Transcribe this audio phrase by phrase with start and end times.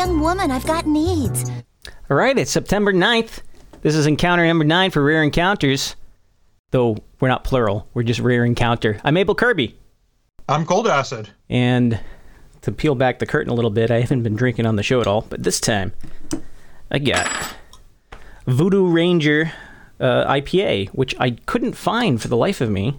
[0.00, 0.50] young woman.
[0.50, 1.44] I've got needs.
[2.08, 3.42] All right, it's September 9th.
[3.82, 5.94] This is encounter number nine for Rare Encounters.
[6.70, 8.98] Though we're not plural, we're just Rare Encounter.
[9.04, 9.76] I'm Abel Kirby.
[10.48, 11.28] I'm cold acid.
[11.50, 12.00] And
[12.62, 15.02] to peel back the curtain a little bit, I haven't been drinking on the show
[15.02, 15.92] at all, but this time
[16.90, 17.30] I got
[18.46, 19.52] Voodoo Ranger
[20.00, 22.98] uh, IPA, which I couldn't find for the life of me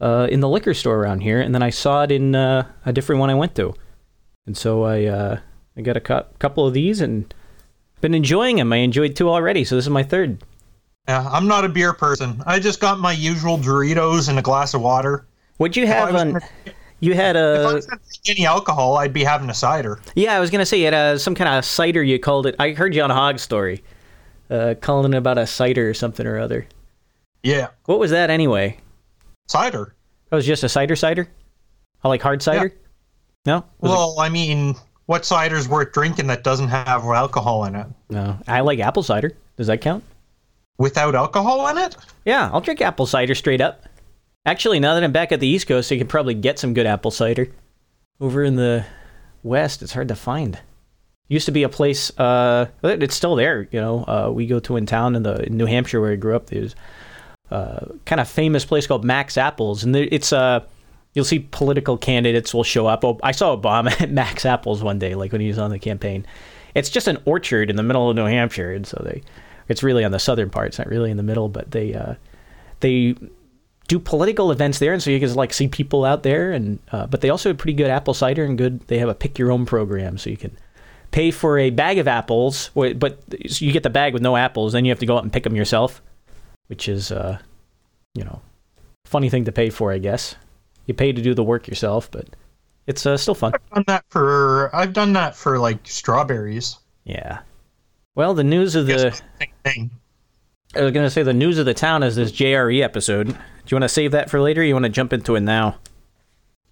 [0.00, 2.92] uh, in the liquor store around here, and then I saw it in uh, a
[2.92, 3.74] different one I went to,
[4.44, 5.38] and so I uh,
[5.76, 7.32] I got a cu- couple of these and
[8.00, 8.72] been enjoying them.
[8.72, 10.42] I enjoyed two already, so this is my third.
[11.08, 12.42] Yeah, I'm not a beer person.
[12.46, 15.26] I just got my usual Doritos and a glass of water.
[15.58, 16.40] What'd you have was on?
[17.00, 17.60] You had a.
[17.60, 17.88] If I was
[18.28, 20.00] any alcohol, I'd be having a cider.
[20.14, 20.34] yeah.
[20.36, 22.02] I was gonna say you had a, some kind of cider.
[22.02, 22.56] You called it.
[22.58, 23.84] I heard you on hog story,
[24.50, 26.66] uh, calling it about a cider or something or other.
[27.42, 28.78] Yeah, What was that anyway?
[29.48, 29.94] cider.
[30.30, 31.28] That was just a cider cider.
[32.02, 32.72] I like hard cider.
[32.74, 33.52] Yeah.
[33.52, 34.74] No, Was it- Well, I mean,
[35.06, 37.86] what cider's worth drinking that doesn't have alcohol in it?
[38.10, 38.38] no.
[38.46, 39.32] I like apple cider.
[39.56, 40.04] Does that count?
[40.78, 41.96] Without alcohol in it?
[42.24, 43.84] Yeah, I'll drink apple cider straight up.
[44.44, 46.86] Actually, now that I'm back at the East Coast, I can probably get some good
[46.86, 47.48] apple cider.
[48.20, 48.84] Over in the
[49.42, 50.58] West, it's hard to find.
[51.28, 52.16] Used to be a place.
[52.18, 53.66] Uh, it's still there.
[53.72, 56.16] You know, uh, we go to in town in the in New Hampshire where I
[56.16, 56.46] grew up.
[56.46, 56.76] There's
[57.50, 60.60] uh, kind of famous place called Mack's Apples, and there, it's uh,
[61.16, 63.02] you'll see political candidates will show up.
[63.02, 65.78] Oh, I saw Obama at Mack's Apples one day, like when he was on the
[65.78, 66.26] campaign.
[66.74, 69.22] It's just an orchard in the middle of New Hampshire, and so they,
[69.66, 70.68] it's really on the southern part.
[70.68, 72.16] It's not really in the middle, but they, uh,
[72.80, 73.16] they
[73.88, 76.52] do political events there, and so you can like see people out there.
[76.52, 78.80] And uh, but they also have pretty good apple cider and good.
[78.82, 80.54] They have a pick your own program, so you can
[81.12, 84.74] pay for a bag of apples, but you get the bag with no apples.
[84.74, 86.02] Then you have to go out and pick them yourself,
[86.66, 87.38] which is, uh,
[88.12, 88.42] you know,
[89.06, 90.36] funny thing to pay for, I guess.
[90.86, 92.28] You pay to do the work yourself, but
[92.86, 93.52] it's uh, still fun.
[93.54, 96.78] I've done that for I've done that for like strawberries.
[97.04, 97.40] Yeah.
[98.14, 99.90] Well, the news of the same thing.
[100.74, 103.28] I was gonna say the news of the town is this JRE episode.
[103.28, 103.34] Do
[103.68, 104.60] you want to save that for later?
[104.60, 105.76] or You want to jump into it now?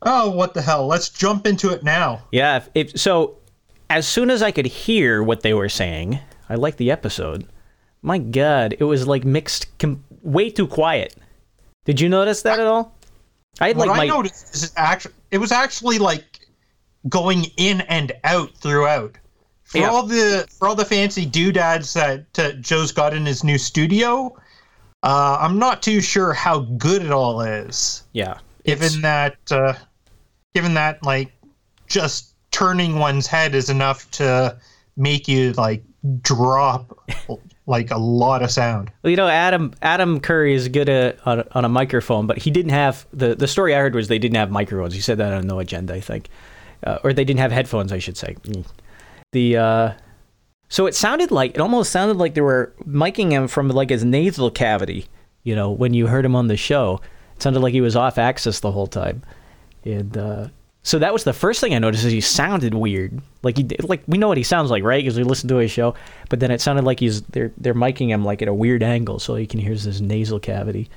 [0.02, 0.86] Oh, what the hell?
[0.86, 2.22] Let's jump into it now.
[2.30, 2.56] Yeah.
[2.56, 3.38] If, if so,
[3.90, 7.46] as soon as I could hear what they were saying, I liked the episode.
[8.02, 11.16] My God, it was like mixed, com- way too quiet.
[11.84, 12.94] Did you notice that at all?
[13.60, 16.40] I had What like I noticed is actually it was actually like
[17.08, 19.16] going in and out throughout.
[19.64, 19.88] For Yeah.
[19.90, 24.34] all the for all the fancy doodads that uh, Joe's got in his new studio,
[25.02, 28.02] uh, I'm not too sure how good it all is.
[28.12, 28.38] yeah.
[28.64, 29.74] it's- Given that, uh,
[30.54, 31.32] given that, like,
[31.86, 34.56] just turning one's head is enough to
[34.96, 35.82] make you like
[36.22, 36.96] drop
[37.66, 38.90] like a lot of sound.
[39.02, 42.38] Well, you know, Adam Adam Curry is good at, on, a- on a microphone, but
[42.38, 44.94] he didn't have the the story I heard was they didn't have microphones.
[44.94, 46.28] He said that on No Agenda, I think,
[46.86, 48.36] uh, or they didn't have headphones, I should say.
[49.32, 49.92] The uh,
[50.68, 54.04] so it sounded like it almost sounded like they were miking him from like his
[54.04, 55.06] nasal cavity.
[55.42, 57.00] You know, when you heard him on the show,
[57.36, 59.22] it sounded like he was off axis the whole time,
[59.84, 60.48] and uh,
[60.84, 62.04] so that was the first thing I noticed.
[62.04, 65.02] Is he sounded weird, like he like we know what he sounds like, right?
[65.02, 65.94] Because we listened to his show,
[66.28, 69.18] but then it sounded like he's they're they're miking him like at a weird angle,
[69.18, 70.90] so you can hear his nasal cavity.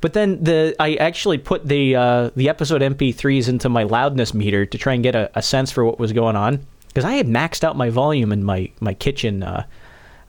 [0.00, 4.66] But then the I actually put the uh, the episode MP3s into my loudness meter
[4.66, 7.26] to try and get a, a sense for what was going on because I had
[7.26, 9.42] maxed out my volume in my my kitchen.
[9.42, 9.66] Uh,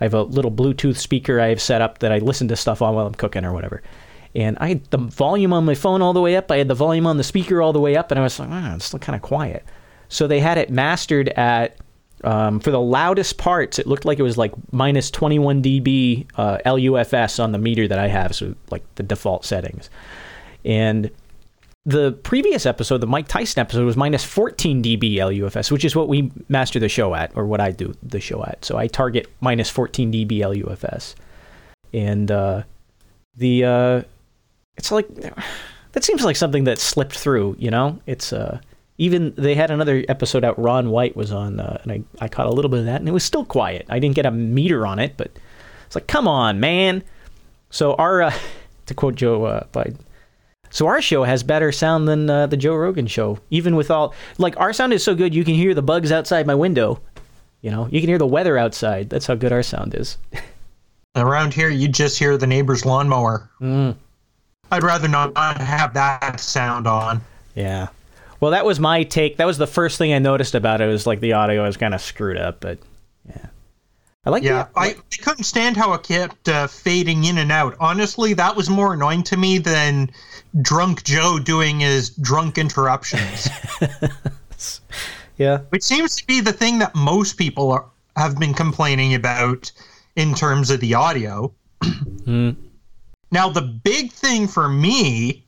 [0.02, 2.82] I have a little Bluetooth speaker I have set up that I listen to stuff
[2.82, 3.84] on while I'm cooking or whatever.
[4.36, 6.52] And I had the volume on my phone all the way up.
[6.52, 8.50] I had the volume on the speaker all the way up, and I was like,
[8.52, 9.64] oh, it's still kind of quiet.
[10.10, 11.78] So they had it mastered at
[12.24, 13.80] um, for the loudest parts.
[13.80, 17.98] It looked like it was like minus 21 dB uh, LUFS on the meter that
[18.00, 19.90] I have, so like the default settings.
[20.66, 21.10] And
[21.86, 26.10] the previous episode, the Mike Tyson episode, was minus 14 dB LUFS, which is what
[26.10, 28.66] we master the show at, or what I do the show at.
[28.66, 31.16] So I target minus 14 dB LUFS,
[31.94, 32.64] and uh,
[33.38, 34.02] the uh,
[34.78, 35.08] it's like
[35.92, 37.56] that seems like something that slipped through.
[37.58, 38.60] You know, it's uh,
[38.98, 40.60] even they had another episode out.
[40.60, 43.10] Ron White was on, uh, and I I caught a little bit of that, and
[43.10, 43.86] it was still quiet.
[43.90, 45.32] I didn't get a meter on it, but
[45.86, 47.04] it's like, come on, man.
[47.70, 48.34] So our uh,
[48.86, 49.98] to quote Joe uh, Biden.
[50.72, 54.14] So our show has better sound than uh, the Joe Rogan show, even with all
[54.38, 57.00] like our sound is so good you can hear the bugs outside my window.
[57.62, 59.10] You know, you can hear the weather outside.
[59.10, 60.18] That's how good our sound is.
[61.16, 63.50] Around here, you just hear the neighbor's lawnmower.
[63.62, 63.96] Mm.
[64.72, 67.22] I'd rather not have that sound on.
[67.56, 67.88] Yeah.
[68.40, 69.38] Well, that was my take.
[69.38, 70.88] That was the first thing I noticed about it.
[70.88, 72.78] Was like the audio was kind of screwed up, but
[73.28, 73.48] yeah,
[74.26, 74.44] I like.
[74.44, 77.76] Yeah, the, I, I couldn't stand how it kept uh, fading in and out.
[77.80, 80.12] Honestly, that was more annoying to me than
[80.62, 83.50] drunk Joe doing his drunk interruptions,
[85.38, 85.60] yeah.
[85.70, 87.86] which seems to be the thing that most people are,
[88.16, 89.72] have been complaining about
[90.16, 91.54] in terms of the audio.
[93.32, 95.44] Now, the big thing for me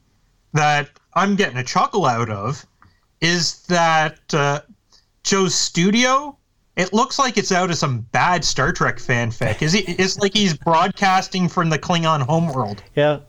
[0.53, 2.65] that I'm getting a chuckle out of
[3.21, 4.61] is that uh,
[5.23, 6.37] Joe's studio.
[6.75, 9.61] It looks like it's out of some bad Star Trek fanfic.
[9.63, 9.79] Is he?
[9.79, 12.83] It's like he's broadcasting from the Klingon homeworld.
[12.95, 13.19] Yeah,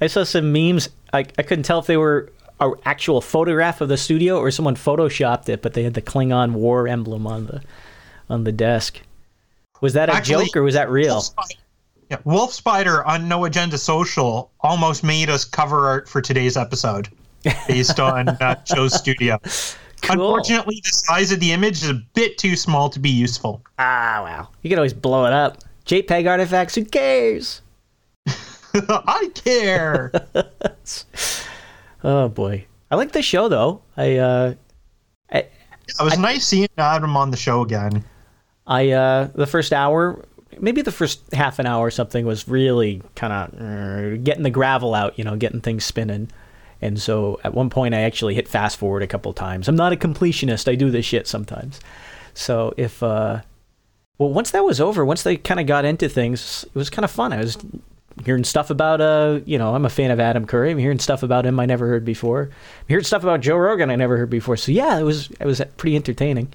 [0.00, 0.88] I saw some memes.
[1.12, 4.76] I, I couldn't tell if they were an actual photograph of the studio or someone
[4.76, 7.62] photoshopped it, but they had the Klingon war emblem on the
[8.30, 9.00] on the desk.
[9.82, 11.22] Was that a Actually- joke or was that real?
[12.10, 17.08] Yeah, Wolf Spider on No Agenda Social almost made us cover art for today's episode
[17.66, 19.38] based on uh, Joe's studio.
[20.02, 20.12] Cool.
[20.12, 23.60] Unfortunately, the size of the image is a bit too small to be useful.
[23.78, 24.48] Ah, wow.
[24.62, 25.58] You can always blow it up.
[25.86, 26.76] JPEG artifacts.
[26.76, 27.62] Who cares?
[28.74, 30.12] I care.
[32.04, 33.80] Oh boy, I like the show though.
[33.96, 34.54] I uh,
[35.32, 35.50] I, It
[35.98, 38.04] was nice seeing Adam on the show again.
[38.64, 40.24] I uh, the first hour,
[40.60, 44.94] maybe the first half an hour or something was really kind of getting the gravel
[44.94, 46.30] out, you know, getting things spinning.
[46.82, 49.68] And so at one point I actually hit fast forward a couple times.
[49.68, 50.70] I'm not a completionist.
[50.70, 51.80] I do this shit sometimes.
[52.34, 53.40] So if uh
[54.18, 57.04] well once that was over, once they kind of got into things, it was kind
[57.04, 57.32] of fun.
[57.32, 57.56] I was
[58.24, 60.70] hearing stuff about uh, you know, I'm a fan of Adam Curry.
[60.70, 62.42] I'm hearing stuff about him I never heard before.
[62.44, 64.56] I'm hearing stuff about Joe Rogan I never heard before.
[64.56, 66.52] So yeah, it was it was pretty entertaining.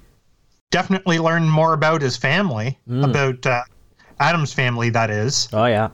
[0.69, 3.63] Definitely learned more about his family, about uh,
[4.21, 4.89] Adam's family.
[4.89, 5.89] That is, Oh yeah.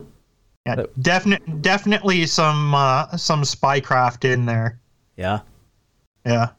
[0.66, 4.80] yeah, definite, definitely some uh, some spycraft in there.
[5.16, 5.40] Yeah.
[6.26, 6.50] Yeah.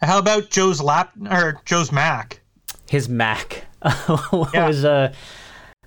[0.00, 2.40] How about Joe's lap or Joe's Mac?
[2.88, 4.66] his Mac Yeah.
[4.66, 5.12] was uh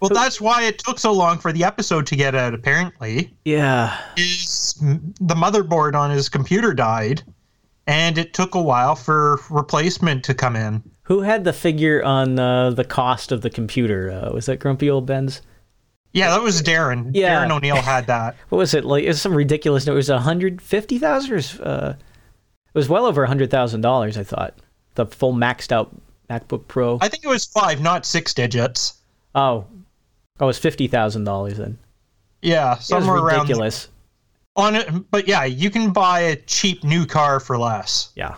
[0.01, 2.53] Well, that's why it took so long for the episode to get out.
[2.53, 7.23] Apparently, yeah is the motherboard on his computer died,
[7.87, 10.83] and it took a while for replacement to come in.
[11.07, 14.89] Who had the figure on uh, the cost of the computer uh, was that grumpy
[14.89, 15.41] old ben's
[16.13, 17.11] Yeah, that was Darren.
[17.13, 17.45] Yeah.
[17.45, 18.35] Darren O'Neill had that.
[18.49, 21.93] what was it like it was some ridiculous it was a hundred fifty thousand uh
[21.97, 24.53] it was well over a hundred thousand dollars i thought
[24.95, 25.95] the full maxed out
[26.29, 29.01] macbook pro I think it was five, not six digits.
[29.35, 29.65] oh
[30.39, 31.77] oh it was fifty thousand dollars then
[32.41, 33.89] Yeah, it was somewhere around ridiculous
[34.57, 34.89] on it.
[35.11, 38.11] But yeah, you can buy a cheap new car for less.
[38.15, 38.35] Yeah.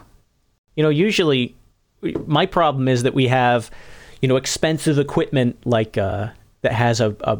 [0.76, 1.56] You know, usually
[2.26, 3.70] my problem is that we have,
[4.22, 6.30] you know, expensive equipment like uh,
[6.62, 7.40] that has a, a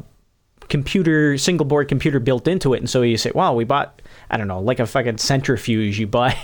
[0.70, 2.78] computer, single board computer built into it.
[2.78, 6.00] And so you say, wow, we bought, I don't know, like a fucking centrifuge.
[6.00, 6.38] You buy,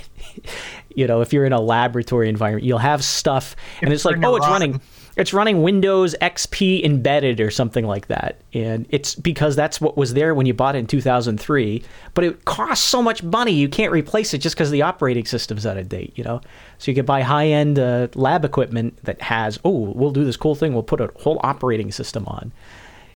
[0.96, 4.36] you know, if you're in a laboratory environment, you'll have stuff and it's like, oh,
[4.36, 4.82] it's running.
[5.16, 8.42] It's running Windows XP embedded or something like that.
[8.54, 11.84] And it's because that's what was there when you bought it in 2003.
[12.14, 15.66] But it costs so much money, you can't replace it just because the operating system's
[15.66, 16.42] out of date, you know?
[16.80, 20.36] So you could buy high end uh, lab equipment that has, oh, we'll do this
[20.36, 20.74] cool thing.
[20.74, 22.51] We'll put a whole operating system on.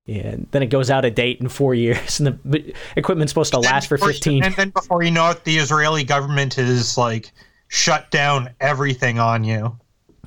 [0.08, 2.20] And then it goes out of date in four years.
[2.20, 4.44] And the equipment's supposed to last for Before- 15.
[4.44, 7.32] And then before you know it, the Israeli government has like
[7.70, 9.78] shut down everything on you.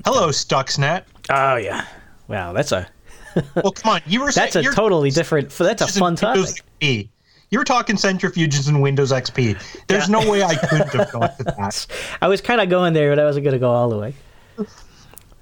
[0.05, 1.05] Hello, Stuxnet.
[1.29, 1.87] Oh, yeah.
[2.29, 2.89] Wow, that's a.
[3.55, 4.01] Well, come on.
[4.07, 5.51] You were That's saying a totally different.
[5.51, 6.43] That's a fun topic.
[6.81, 7.09] XP.
[7.51, 9.87] You were talking centrifuges and Windows XP.
[9.87, 11.87] There's no way I couldn't have gone to that.
[12.21, 14.15] I was kind of going there, but I wasn't going to go all the way.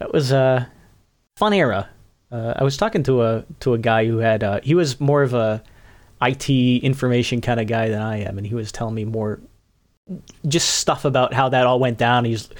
[0.00, 0.70] That was a
[1.36, 1.88] fun era.
[2.30, 5.22] Uh, I was talking to a to a guy who had uh, he was more
[5.22, 5.62] of a
[6.20, 9.40] IT information kind of guy than I am, and he was telling me more
[10.46, 12.26] just stuff about how that all went down.
[12.26, 12.50] He's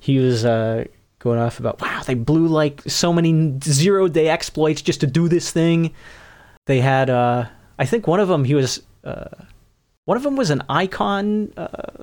[0.00, 0.84] he was uh,
[1.18, 5.28] going off about wow they blew like so many zero day exploits just to do
[5.28, 5.92] this thing.
[6.66, 7.46] They had uh,
[7.78, 9.28] I think one of them he was uh,
[10.04, 11.52] one of them was an icon.
[11.56, 12.02] Uh,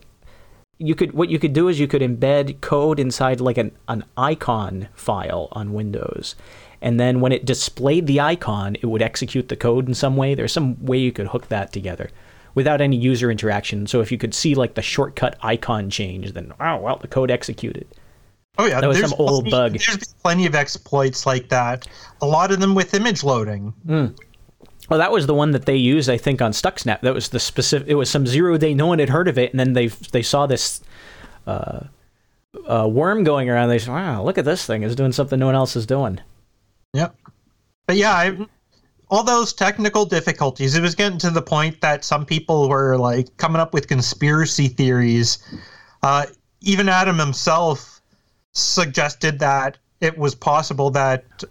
[0.78, 4.04] you could what you could do is you could embed code inside like an, an
[4.18, 6.36] icon file on Windows.
[6.82, 10.36] And then when it displayed the icon, it would execute the code in some way.
[10.36, 12.10] There's some way you could hook that together
[12.54, 13.88] without any user interaction.
[13.88, 17.32] So if you could see like the shortcut icon change, then oh well, the code
[17.32, 17.88] executed.
[18.58, 19.72] Oh yeah, That was there's some old plenty- bug.
[19.74, 21.88] There's been plenty of exploits like that.
[22.22, 23.74] A lot of them with image loading.
[24.90, 27.02] Well, that was the one that they used, I think, on Stuxnet.
[27.02, 27.88] That was the specific.
[27.88, 28.74] It was some zero day.
[28.74, 30.82] No one had heard of it, and then they they saw this
[31.48, 31.82] uh,
[32.68, 33.70] uh, worm going around.
[33.70, 34.84] They said, "Wow, look at this thing!
[34.84, 36.20] It's doing something no one else is doing."
[36.94, 37.16] Yep.
[37.88, 38.38] But yeah, I,
[39.10, 40.76] all those technical difficulties.
[40.76, 44.68] It was getting to the point that some people were like coming up with conspiracy
[44.68, 45.40] theories.
[46.04, 46.28] Uh,
[46.62, 47.95] even Adam himself
[48.56, 51.44] suggested that it was possible that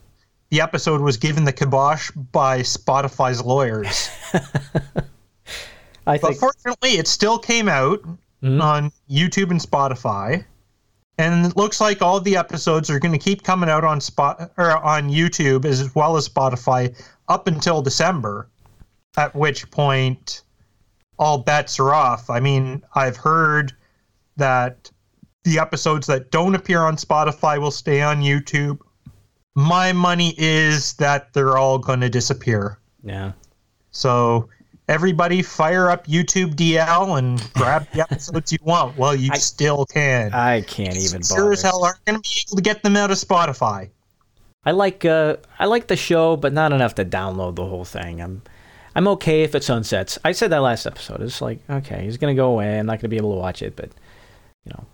[0.51, 4.09] the episode was given the kibosh by Spotify's lawyers.
[6.07, 8.01] I But think fortunately, it still came out
[8.43, 8.63] Mhm.
[8.63, 10.45] on YouTube and Spotify.
[11.17, 14.51] And it looks like all the episodes are going to keep coming out on spot
[14.57, 16.95] or on YouTube as well as Spotify
[17.29, 18.49] up until December.
[19.17, 20.43] At which point,
[21.19, 22.29] all bets are off.
[22.29, 23.73] I mean, I've heard
[24.37, 24.91] that
[25.45, 28.79] the episodes that don't appear on Spotify will stay on YouTube.
[29.55, 32.79] My money is that they're all going to disappear.
[33.05, 33.33] yeah.
[33.93, 34.49] So
[34.89, 38.99] everybody fire up YouTube DL and grab the episodes you want.
[38.99, 40.33] Well, you I- still can.
[40.35, 41.53] I can't even sure bother.
[41.53, 43.91] as hell aren't going to be able to get them out of Spotify.
[44.67, 48.21] I like uh I like the show, but not enough to download the whole thing.
[48.23, 48.41] I'm
[48.97, 50.19] I'm okay if it sunsets.
[50.25, 51.21] I said that last episode.
[51.21, 52.79] It's like okay, he's gonna go away.
[52.79, 53.91] I'm not gonna be able to watch it, but
[54.65, 54.87] you know,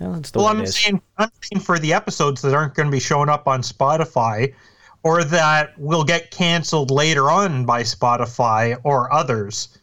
[0.00, 2.92] well, it's the well, I'm saying I'm saying for the episodes that aren't going to
[2.92, 4.54] be showing up on Spotify,
[5.02, 9.78] or that will get canceled later on by Spotify or others.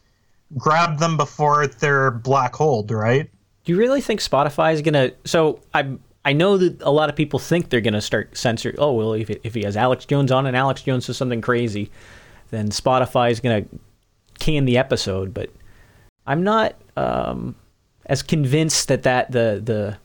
[0.56, 3.30] Grab them before they're black holed, right?
[3.64, 5.12] Do you really think Spotify is gonna?
[5.24, 8.76] So I I know that a lot of people think they're gonna start censoring.
[8.78, 11.40] Oh well, if it, if he has Alex Jones on and Alex Jones says something
[11.40, 11.90] crazy,
[12.50, 13.64] then Spotify is gonna
[14.40, 15.32] can the episode.
[15.32, 15.50] But
[16.26, 17.54] I'm not um,
[18.10, 19.96] as convinced that that the the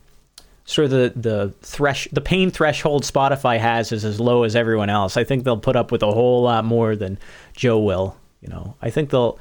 [0.63, 4.89] sort of the the thresh the pain threshold Spotify has is as low as everyone
[4.89, 5.17] else.
[5.17, 7.17] I think they'll put up with a whole lot more than
[7.53, 8.15] Joe will.
[8.41, 9.39] You know, I think they'll.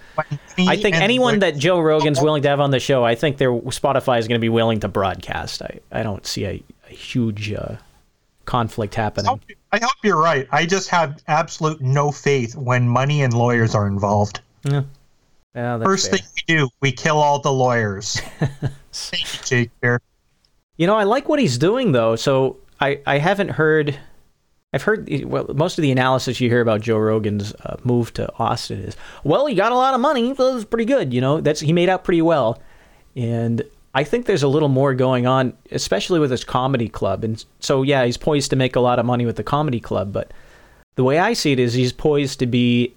[0.56, 3.52] I think anyone that Joe Rogan's willing to have on the show, I think their
[3.52, 5.60] Spotify is going to be willing to broadcast.
[5.60, 7.76] I, I don't see a, a huge uh,
[8.46, 9.38] conflict happening.
[9.72, 10.48] I hope you're right.
[10.50, 14.40] I just have absolute no faith when money and lawyers are involved.
[14.62, 14.84] Yeah,
[15.54, 16.18] yeah that's First fair.
[16.18, 18.20] thing we do, we kill all the lawyers.
[18.92, 20.00] Thank you, Shakespeare.
[20.76, 22.16] You know, I like what he's doing though.
[22.16, 23.98] So I, I haven't heard.
[24.72, 28.32] I've heard well most of the analysis you hear about Joe Rogan's uh, move to
[28.40, 31.40] Austin is well he got a lot of money that was pretty good you know
[31.40, 32.60] that's he made out pretty well,
[33.14, 33.62] and
[33.94, 37.82] I think there's a little more going on especially with his comedy club and so
[37.82, 40.32] yeah he's poised to make a lot of money with the comedy club but
[40.96, 42.94] the way I see it is he's poised to be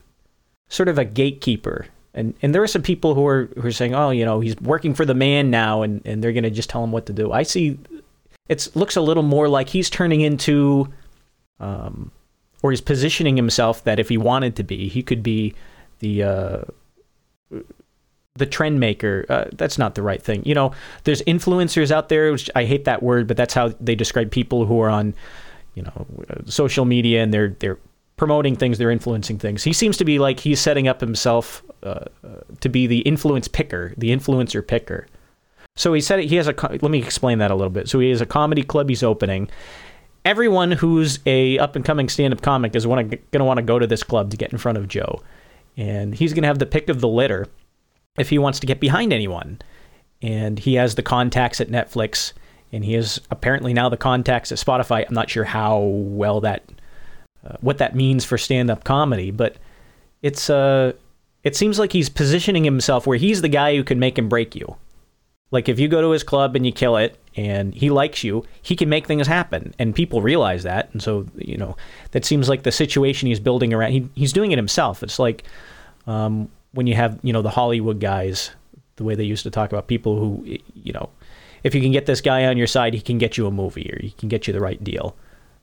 [0.69, 1.87] sort of a gatekeeper.
[2.17, 4.59] And and there are some people who are who are saying, oh, you know, he's
[4.59, 7.31] working for the man now, and, and they're gonna just tell him what to do.
[7.31, 7.77] I see,
[8.49, 10.91] it looks a little more like he's turning into,
[11.59, 12.11] um,
[12.63, 15.53] or he's positioning himself that if he wanted to be, he could be
[15.99, 16.61] the uh,
[18.33, 19.25] the trend maker.
[19.29, 20.43] Uh, that's not the right thing.
[20.43, 20.71] You know,
[21.03, 24.65] there's influencers out there, which I hate that word, but that's how they describe people
[24.65, 25.13] who are on,
[25.75, 27.77] you know, uh, social media and they're they're
[28.17, 29.63] promoting things, they're influencing things.
[29.63, 33.47] He seems to be like he's setting up himself uh, uh, to be the influence
[33.47, 35.07] picker, the influencer picker.
[35.75, 36.55] So he said he has a.
[36.69, 37.87] Let me explain that a little bit.
[37.87, 39.49] So he has a comedy club he's opening.
[40.25, 43.79] Everyone who's a up and coming stand up comic is going to want to go
[43.79, 45.21] to this club to get in front of Joe,
[45.77, 47.47] and he's going to have the pick of the litter
[48.17, 49.61] if he wants to get behind anyone.
[50.21, 52.33] And he has the contacts at Netflix,
[52.73, 55.05] and he has apparently now the contacts at Spotify.
[55.07, 56.63] I'm not sure how well that,
[57.61, 59.57] what that means for stand up comedy, but
[60.21, 60.93] it's uh,
[61.43, 64.55] it seems like he's positioning himself where he's the guy who can make and break
[64.55, 64.75] you.
[65.49, 68.43] Like if you go to his club and you kill it and he likes you,
[68.61, 70.89] he can make things happen and people realize that.
[70.91, 71.77] And so, you know,
[72.11, 73.93] that seems like the situation he's building around.
[73.93, 75.03] He, he's doing it himself.
[75.03, 75.45] It's like
[76.05, 78.51] um, when you have, you know, the Hollywood guys,
[78.97, 81.09] the way they used to talk about people who, you know,
[81.63, 83.89] if you can get this guy on your side, he can get you a movie
[83.93, 85.15] or he can get you the right deal.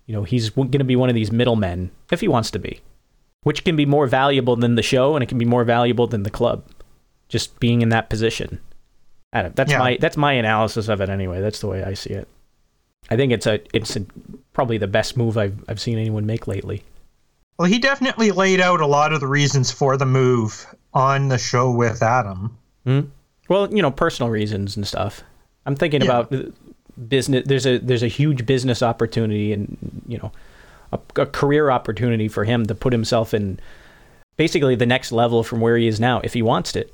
[0.06, 2.80] You know, he's going to be one of these middlemen if he wants to be,
[3.42, 6.22] which can be more valuable than the show and it can be more valuable than
[6.24, 6.62] the club.
[7.28, 8.60] Just being in that position.
[9.32, 9.78] I don't, that's Yeah.
[9.78, 11.40] my that's my analysis of it anyway.
[11.40, 12.28] That's the way I see it.
[13.10, 14.04] I think it's a it's a,
[14.52, 16.82] probably the best move I've I've seen anyone make lately.
[17.58, 21.38] Well, he definitely laid out a lot of the reasons for the move on the
[21.38, 22.56] show with Adam.
[22.84, 23.00] Hmm?
[23.48, 25.22] Well, you know, personal reasons and stuff.
[25.66, 26.06] I'm thinking Yeah.
[26.20, 26.32] about
[27.08, 27.44] business.
[27.46, 30.32] There's a there's a huge business opportunity and you know
[30.92, 33.58] a, a career opportunity for him to put himself in
[34.36, 36.92] basically the next level from where he is now if he wants it.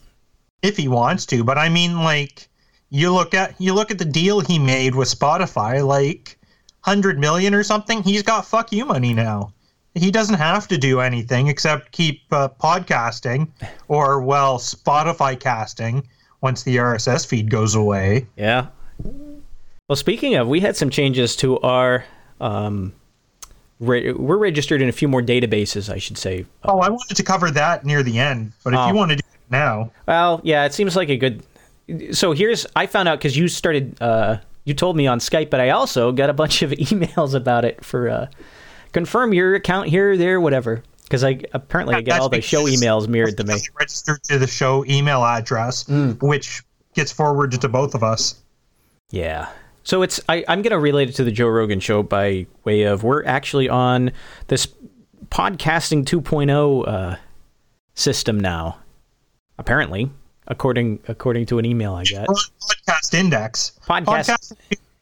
[0.62, 1.44] if he wants to.
[1.44, 2.48] But I mean, like
[2.90, 6.38] you look at you look at the deal he made with Spotify, like
[6.82, 8.02] hundred million or something.
[8.02, 9.52] He's got fuck you money now.
[9.94, 13.48] He doesn't have to do anything except keep uh, podcasting,
[13.88, 16.06] or well, Spotify casting
[16.40, 18.26] once the RSS feed goes away.
[18.36, 18.68] Yeah.
[19.90, 22.04] Well, speaking of, we had some changes to our.
[22.40, 22.92] Um,
[23.80, 26.46] re- we're registered in a few more databases, I should say.
[26.62, 28.86] Oh, I wanted to cover that near the end, but if Oh.
[28.86, 31.42] you want to do it now, Well, yeah, it seems like a good.
[32.12, 35.58] So here's I found out because you started uh, you told me on Skype, but
[35.60, 38.26] I also got a bunch of emails about it for uh,
[38.92, 40.84] confirm your account here, there, whatever.
[41.02, 43.56] Because I apparently I get all the show emails mirrored to me.
[43.76, 46.22] Registered to the show email address, Mm.
[46.22, 46.62] which
[46.94, 48.36] gets forwarded to both of us.
[49.10, 49.48] Yeah.
[49.82, 52.82] So it's I, I'm going to relate it to the Joe Rogan show by way
[52.82, 54.12] of we're actually on
[54.48, 54.68] this
[55.28, 57.16] podcasting 2.0 uh,
[57.94, 58.78] system now.
[59.58, 60.10] Apparently,
[60.46, 62.28] according according to an email I got.
[62.28, 63.78] Podcast Index.
[63.86, 64.52] Podcast- Podcast,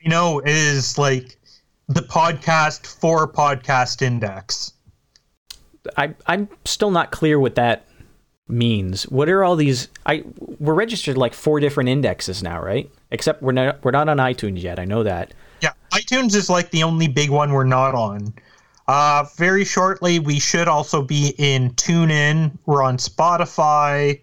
[0.01, 1.39] you know, is like
[1.89, 4.73] the podcast for Podcast Index.
[5.97, 7.87] I I'm still not clear what that
[8.49, 9.05] means.
[9.05, 9.89] What are all these?
[10.07, 10.25] I
[10.59, 12.91] we're registered like four different indexes now, right?
[13.11, 14.79] Except we're not we're not on iTunes yet.
[14.79, 15.33] I know that.
[15.61, 18.35] Yeah, iTunes is like the only big one we're not on.
[18.87, 22.57] Uh, very shortly, we should also be in TuneIn.
[22.67, 24.21] We're on Spotify.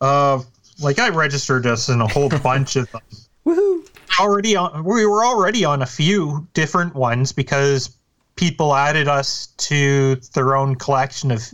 [0.00, 0.42] Uh,
[0.80, 3.02] like I registered us in a whole bunch of them.
[3.46, 3.88] Woohoo!
[4.18, 7.96] Already on, we were already on a few different ones because
[8.36, 11.52] people added us to their own collection of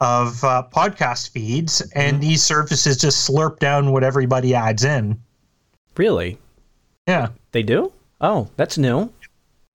[0.00, 5.20] of uh, podcast feeds, and these services just slurp down what everybody adds in.
[5.98, 6.38] Really?
[7.06, 7.28] Yeah.
[7.52, 7.92] They do?
[8.20, 9.12] Oh, that's new.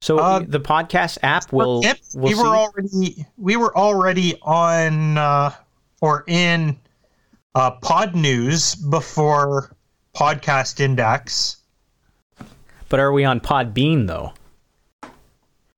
[0.01, 2.47] So Uh, the podcast app will Yep, will we were see?
[2.47, 5.51] already we were already on uh,
[6.01, 6.77] or in
[7.55, 9.75] uh, Podnews before
[10.15, 11.57] Podcast Index.
[12.89, 14.33] But are we on Podbean though?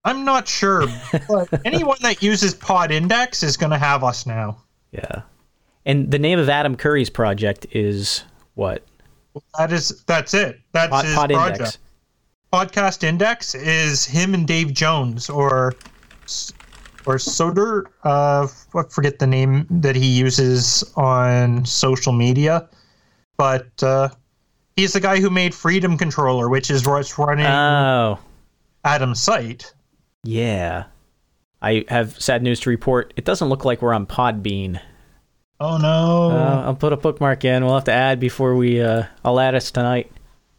[0.04, 0.86] I'm not sure,
[1.28, 4.58] but anyone that uses Pod Index is going to have us now.
[4.92, 5.22] Yeah.
[5.86, 8.24] And the name of Adam Curry's project is
[8.56, 8.84] what?
[9.58, 10.60] That is that's it.
[10.72, 11.60] That's Pod, his Pod project.
[11.60, 11.78] Index.
[12.54, 15.74] Podcast Index is him and Dave Jones or
[17.06, 17.84] or Soder.
[18.04, 22.68] Uh, I forget the name that he uses on social media,
[23.38, 24.10] but uh,
[24.76, 28.20] he's the guy who made Freedom Controller, which is what's running Oh,
[28.84, 29.74] Adam's site.
[30.24, 30.86] yeah.
[31.62, 33.12] I have sad news to report.
[33.16, 34.80] It doesn't look like we're on Podbean.
[35.60, 36.32] Oh no!
[36.32, 37.64] Uh, I'll put a bookmark in.
[37.64, 38.82] We'll have to add before we.
[38.82, 40.12] Uh, I'll add us tonight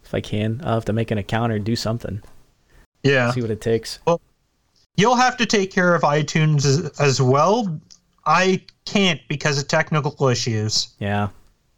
[0.05, 0.61] if I can.
[0.65, 2.23] I'll have to make an account or do something.
[3.03, 3.99] yeah, See what it takes.
[4.07, 4.21] Well,
[4.97, 7.79] you'll have to take care of iTunes as, as well.
[8.25, 10.95] I can't because of technical issues.
[10.99, 11.29] Yeah,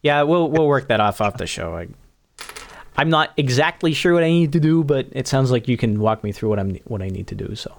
[0.03, 0.23] yeah.
[0.23, 1.77] We'll we'll work that off off the show.
[1.77, 1.89] I,
[2.97, 5.99] I'm not exactly sure what I need to do, but it sounds like you can
[5.99, 7.57] walk me through what I'm what I need to do.
[7.57, 7.77] So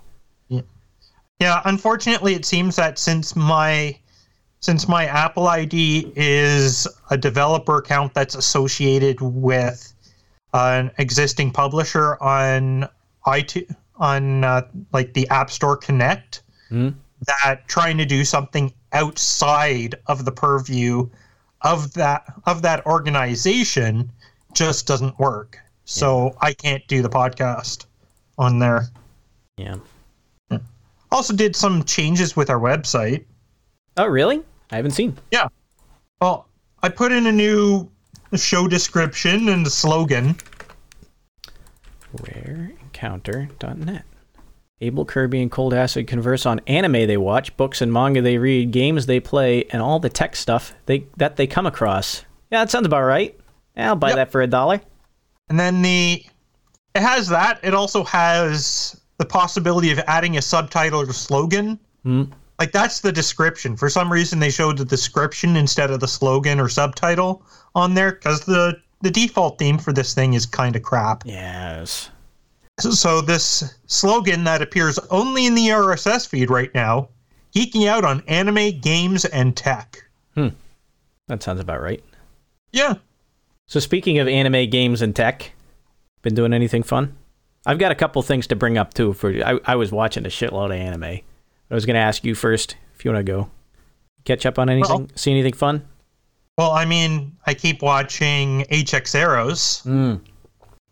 [1.39, 3.97] Yeah, unfortunately, it seems that since my
[4.61, 9.93] since my Apple ID is a developer account that's associated with
[10.53, 12.87] an existing publisher on
[13.25, 14.61] iTunes on uh,
[14.93, 16.89] like the App Store Connect, Hmm.
[17.27, 21.09] that trying to do something outside of the purview
[21.63, 24.09] of that of that organization
[24.53, 25.57] just doesn't work.
[25.85, 27.85] So I can't do the podcast
[28.37, 28.87] on there.
[29.57, 29.77] yeah.
[31.11, 33.25] Also did some changes with our website.
[33.97, 34.43] Oh really?
[34.71, 35.17] I haven't seen.
[35.31, 35.47] Yeah.
[36.21, 36.47] Well,
[36.83, 37.89] I put in a new
[38.35, 40.35] show description and a slogan.
[42.15, 44.03] RareEncounter.net.
[44.81, 48.71] Abel Kirby and Cold Acid converse on anime they watch, books and manga they read,
[48.71, 52.23] games they play, and all the tech stuff they that they come across.
[52.49, 53.37] Yeah, that sounds about right.
[53.75, 54.15] Yeah, I'll buy Yep.
[54.15, 54.79] that for a dollar.
[55.49, 56.23] And then the
[56.95, 57.59] it has that.
[57.61, 61.77] It also has the possibility of adding a subtitle or slogan.
[62.03, 62.23] Hmm.
[62.59, 63.77] Like that's the description.
[63.77, 67.41] For some reason they showed the description instead of the slogan or subtitle
[67.73, 71.23] on there cuz the the default theme for this thing is kind of crap.
[71.25, 72.09] Yes.
[72.79, 77.09] So, so this slogan that appears only in the RSS feed right now,
[77.55, 80.03] geeking out on anime, games and tech.
[80.35, 80.49] Hmm.
[81.27, 82.03] That sounds about right.
[82.71, 82.95] Yeah.
[83.67, 85.51] So speaking of anime, games, and tech,
[86.21, 87.15] been doing anything fun?
[87.65, 89.13] I've got a couple things to bring up too.
[89.13, 91.19] For I, I was watching a shitload of anime.
[91.71, 93.49] I was going to ask you first if you want to go
[94.25, 94.97] catch up on anything.
[94.97, 95.85] Well- See anything fun?
[96.57, 100.19] Well, I mean, I keep watching HxEros, Mm.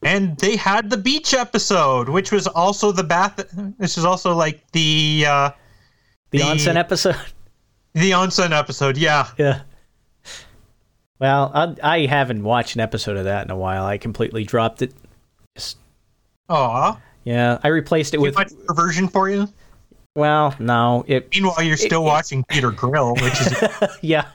[0.01, 3.35] and they had the beach episode, which was also the bath.
[3.77, 5.49] This is also like the uh,
[6.31, 7.17] The, The- onsen episode.
[7.93, 8.95] the onsen episode.
[8.97, 9.61] Yeah, yeah.
[11.19, 13.85] Well, I, I haven't watched an episode of that in a while.
[13.85, 14.93] I completely dropped it.
[15.55, 15.77] Just,
[16.49, 18.35] Aw, yeah, I replaced it too with.
[18.35, 19.49] much perversion for you.
[20.17, 23.63] Well, no, it Meanwhile, you're still it- watching Peter Grill, which is
[24.01, 24.25] yeah.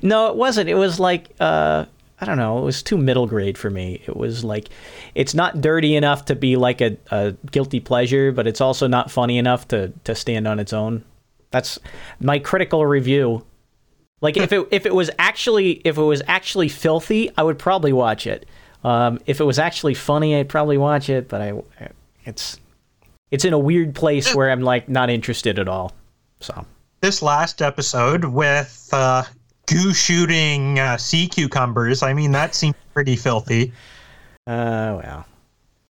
[0.00, 0.68] No, it wasn't.
[0.70, 1.86] It was like uh
[2.20, 4.00] I don't know, it was too middle grade for me.
[4.06, 4.68] It was like
[5.16, 9.10] it's not dirty enough to be like a, a guilty pleasure, but it's also not
[9.10, 11.04] funny enough to to stand on its own.
[11.50, 11.80] That's
[12.20, 13.44] my critical review.
[14.20, 17.92] Like if it if it was actually if it was actually filthy, I would probably
[17.92, 18.46] watch it.
[18.84, 21.60] Um, if it was actually funny, I'd probably watch it, but I,
[22.24, 22.60] it's,
[23.30, 25.92] it's in a weird place where I'm like not interested at all.
[26.40, 26.64] So
[27.00, 29.24] This last episode with uh,
[29.66, 33.72] goo shooting uh, sea cucumbers, I mean, that seemed pretty filthy.
[34.46, 35.26] Uh, well,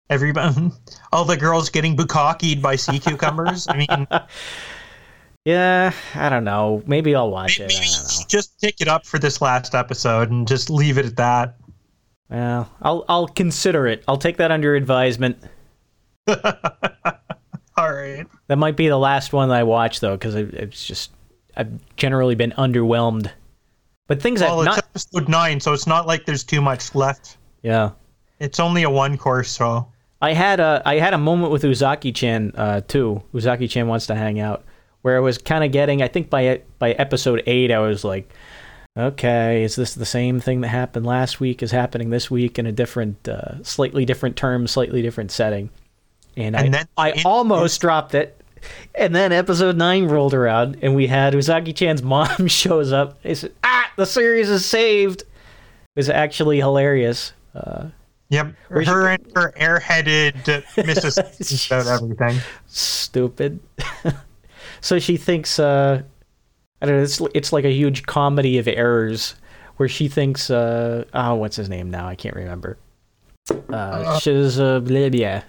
[0.09, 0.71] Everybody,
[1.11, 3.67] all the girls getting bukkakied by sea cucumbers.
[3.67, 4.07] I mean,
[5.45, 6.81] yeah, I don't know.
[6.87, 7.79] Maybe I'll watch maybe it.
[7.79, 8.25] I don't know.
[8.27, 11.57] just pick it up for this last episode and just leave it at that.
[12.29, 14.03] Well, I'll I'll consider it.
[14.07, 15.37] I'll take that under advisement.
[18.15, 18.27] Right.
[18.47, 21.11] That might be the last one that I watch though, because it's just
[21.55, 23.31] I've generally been underwhelmed.
[24.07, 24.85] But things Well, I've it's not.
[24.85, 27.37] episode nine, so it's not like there's too much left.
[27.61, 27.91] Yeah,
[28.39, 29.87] It's only a one course, so
[30.21, 33.21] I had a I had a moment with Uzaki-chan uh, too.
[33.33, 34.63] Uzaki-chan wants to hang out,
[35.01, 36.01] where I was kind of getting.
[36.01, 38.31] I think by by episode eight, I was like,
[38.95, 42.65] okay, is this the same thing that happened last week is happening this week in
[42.65, 45.69] a different, uh, slightly different term, slightly different setting?
[46.37, 48.33] And, And I then I it- almost dropped it.
[48.95, 53.19] And then episode nine rolled around, and we had Uzaki-chan's mom shows up.
[53.23, 55.27] He said, "Ah, the series is saved." It
[55.95, 57.33] was actually hilarious.
[57.55, 57.87] Uh,
[58.29, 58.53] yep.
[58.69, 60.33] Her and her airheaded
[60.75, 61.67] Mrs.
[61.71, 62.39] about everything.
[62.67, 63.59] stupid.
[64.81, 66.01] so she thinks uh
[66.81, 69.35] I don't know, it's it's like a huge comedy of errors
[69.77, 72.07] where she thinks uh oh what's his name now?
[72.07, 72.77] I can't remember.
[73.69, 75.41] Uh she's uh blah.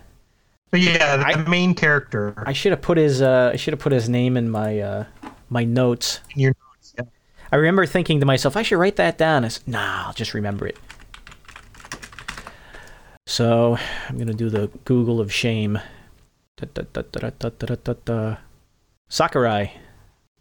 [0.72, 2.34] Yeah, the I, main character.
[2.46, 5.04] I should have put his uh, I should have put his name in my uh,
[5.48, 6.20] my notes.
[6.34, 7.04] In your notes, yeah.
[7.50, 9.44] I remember thinking to myself, I should write that down.
[9.44, 10.78] I said, Nah, I'll just remember it.
[13.26, 13.78] So
[14.08, 15.78] I'm gonna do the Google of shame.
[16.56, 17.02] Da, da,
[18.04, 18.36] da,
[19.08, 19.72] Sakurai.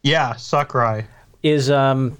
[0.04, 1.06] Yeah, Sakurai
[1.44, 2.18] is um,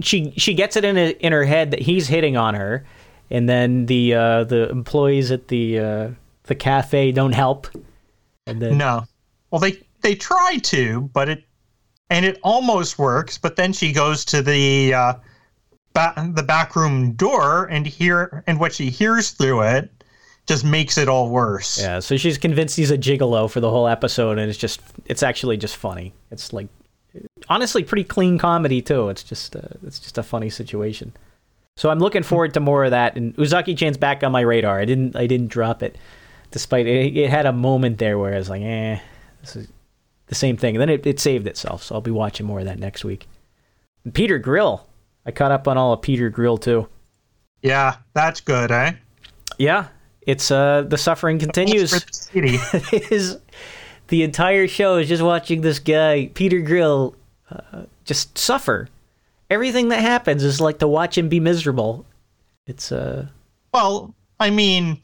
[0.00, 2.84] she she gets it in a, in her head that he's hitting on her,
[3.30, 6.10] and then the uh, the employees at the uh,
[6.48, 7.68] the cafe don't help.
[8.46, 9.04] And then No.
[9.50, 11.44] Well, they they try to, but it
[12.10, 13.38] and it almost works.
[13.38, 15.14] But then she goes to the uh,
[15.94, 19.90] ba- the back room door and hear and what she hears through it
[20.46, 21.80] just makes it all worse.
[21.80, 25.22] Yeah, so she's convinced he's a gigolo for the whole episode, and it's just it's
[25.22, 26.14] actually just funny.
[26.30, 26.68] It's like
[27.48, 29.08] honestly pretty clean comedy too.
[29.08, 31.12] It's just uh, it's just a funny situation.
[31.76, 33.16] So I'm looking forward to more of that.
[33.16, 34.80] And Uzaki Chan's back on my radar.
[34.80, 35.96] I didn't I didn't drop it,
[36.50, 38.98] despite it, it had a moment there where I was like, eh,
[39.40, 39.68] this is
[40.26, 40.76] the same thing.
[40.76, 41.82] And then it, it saved itself.
[41.82, 43.26] So I'll be watching more of that next week.
[44.04, 44.86] And Peter Grill,
[45.26, 46.88] I caught up on all of Peter Grill too.
[47.62, 48.92] Yeah, that's good, eh?
[49.58, 49.88] Yeah,
[50.22, 51.90] it's uh the suffering continues.
[52.32, 53.40] The
[54.08, 57.16] the entire show is just watching this guy Peter Grill
[57.50, 58.88] uh, just suffer.
[59.50, 62.06] Everything that happens is like to watch him be miserable.
[62.66, 63.26] It's uh
[63.72, 65.00] well, I mean,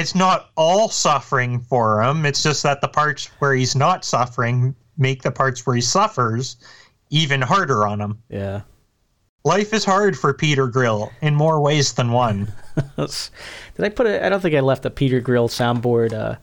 [0.00, 2.24] it's not all suffering for him.
[2.24, 6.56] It's just that the parts where he's not suffering make the parts where he suffers
[7.10, 8.22] even harder on him.
[8.28, 8.62] yeah.
[9.42, 12.52] Life is hard for Peter Grill in more ways than one.
[12.96, 13.30] Did
[13.78, 14.24] I put a?
[14.24, 16.12] I don't think I left the Peter Grill soundboard.
[16.12, 16.36] Uh,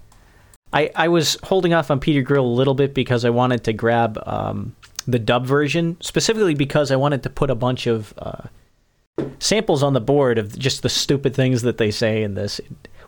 [0.74, 3.74] I I was holding off on Peter Grill a little bit because I wanted to
[3.74, 8.48] grab um, the dub version specifically because I wanted to put a bunch of uh,
[9.38, 12.60] samples on the board of just the stupid things that they say in this.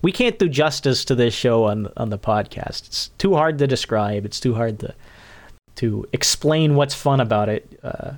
[0.02, 2.88] We can't do justice to this show on on the podcast.
[2.88, 4.26] It's too hard to describe.
[4.26, 4.94] It's too hard to
[5.76, 7.80] to explain what's fun about it.
[7.84, 8.12] Uh,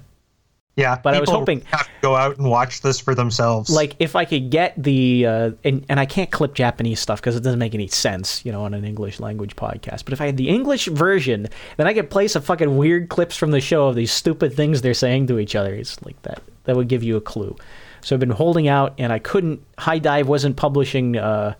[0.77, 3.69] Yeah, But I was hoping- have to go out and watch this for themselves.
[3.69, 7.35] like if I could get the uh, and and I can't clip Japanese stuff because
[7.35, 10.05] it doesn't make any sense, you know, on an English language podcast.
[10.05, 13.35] But if I had the English version, then I could play some fucking weird clips
[13.35, 15.73] from the show of these stupid things they're saying to each other.
[15.75, 16.41] It's like that.
[16.63, 17.55] That would give you a clue.
[18.01, 19.61] So I've been holding out, and I couldn't.
[19.77, 21.53] HIDIVE wasn't publishing uh,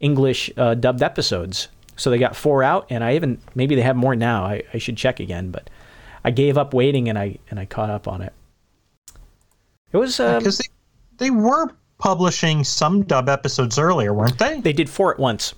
[0.00, 3.96] English uh, dubbed episodes, so they got four out, and I even maybe they have
[3.96, 4.44] more now.
[4.44, 5.68] I, I should check again, but
[6.24, 8.32] I gave up waiting, and I and I caught up on it.
[9.92, 10.66] It was um, because they,
[11.16, 14.60] they were publishing some dub episodes earlier, weren't they?
[14.60, 15.54] they did four at once.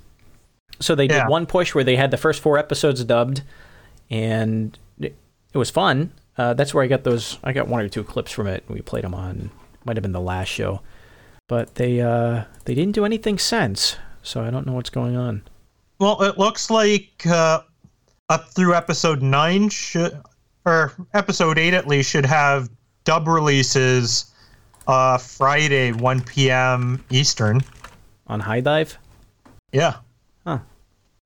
[0.80, 1.24] So they Yeah.
[1.24, 3.42] did one push where they had the first four episodes dubbed,
[4.10, 5.14] and it,
[5.52, 6.12] it was fun.
[6.38, 7.38] Uh, that's where I got those.
[7.44, 8.64] I got one or two clips from it.
[8.68, 9.50] We played them on.
[9.84, 10.80] Might have been the last show,
[11.48, 13.96] but they uh, they didn't do anything since.
[14.22, 15.42] So I don't know what's going on.
[15.98, 17.60] Well, it looks like uh,
[18.28, 20.18] up through episode nine should,
[20.64, 22.70] or episode eight at least, should have
[23.04, 24.32] dub releases
[24.86, 27.04] uh, Friday, 1 p.m.
[27.10, 27.60] Eastern.
[28.26, 28.96] On HIDIVE,
[29.72, 29.96] Yeah.
[30.46, 30.58] Huh.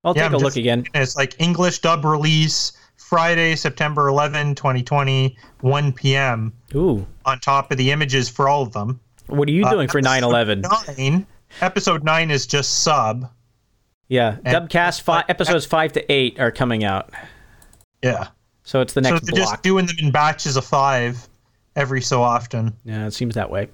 [0.03, 0.85] I'll Yeah, take I'm a look again.
[0.93, 6.51] It's like English dub release Friday, September 11, 2020, 1 p.m.
[6.73, 8.99] Ooh, on top of the images for all of them.
[9.27, 10.61] what are you Uh, doing for 9/11?
[10.61, 11.27] Nine
[11.61, 13.29] episode nine is just sub.
[14.07, 17.09] Yeah, And- Dubcast five, episodes five to eight are coming out,
[18.03, 18.27] Yeah.
[18.63, 19.61] so it's the So next they're just block.
[19.63, 21.27] doing them in batches of five
[21.75, 22.73] every so often.
[22.83, 23.67] yeah, it seems that way.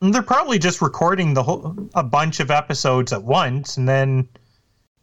[0.00, 4.28] And they're probably just recording the whole a bunch of episodes at once, and then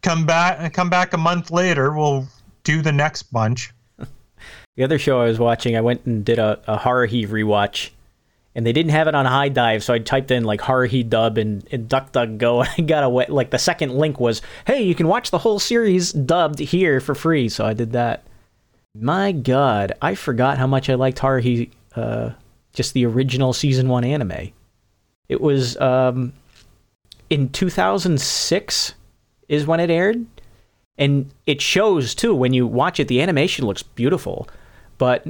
[0.02, 1.92] come back come back a month later.
[1.92, 2.26] We'll
[2.64, 3.72] do the next bunch.
[4.76, 7.90] The other show I was watching, I went and did a, a Haruhi rewatch,
[8.56, 11.68] and they didn't have it on HIDIVE, so I typed in like heat dub and,
[11.70, 15.08] and DuckDuckGo, and I got a wet, like the second link was, hey, you can
[15.08, 18.24] watch the whole series dubbed here for free, so I did that.
[18.98, 22.30] My God, I forgot how much I liked heat, uh,
[22.72, 24.52] just the original season one anime.
[25.28, 26.32] It was um,
[27.28, 28.94] in 2006
[29.48, 30.24] is when it aired
[30.96, 34.48] and it shows too when you watch it the animation looks beautiful
[34.98, 35.26] but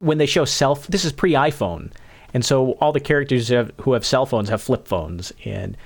[0.00, 1.90] when they show self this is pre-iphone
[2.34, 5.76] and so all the characters have, who have cell phones have flip phones and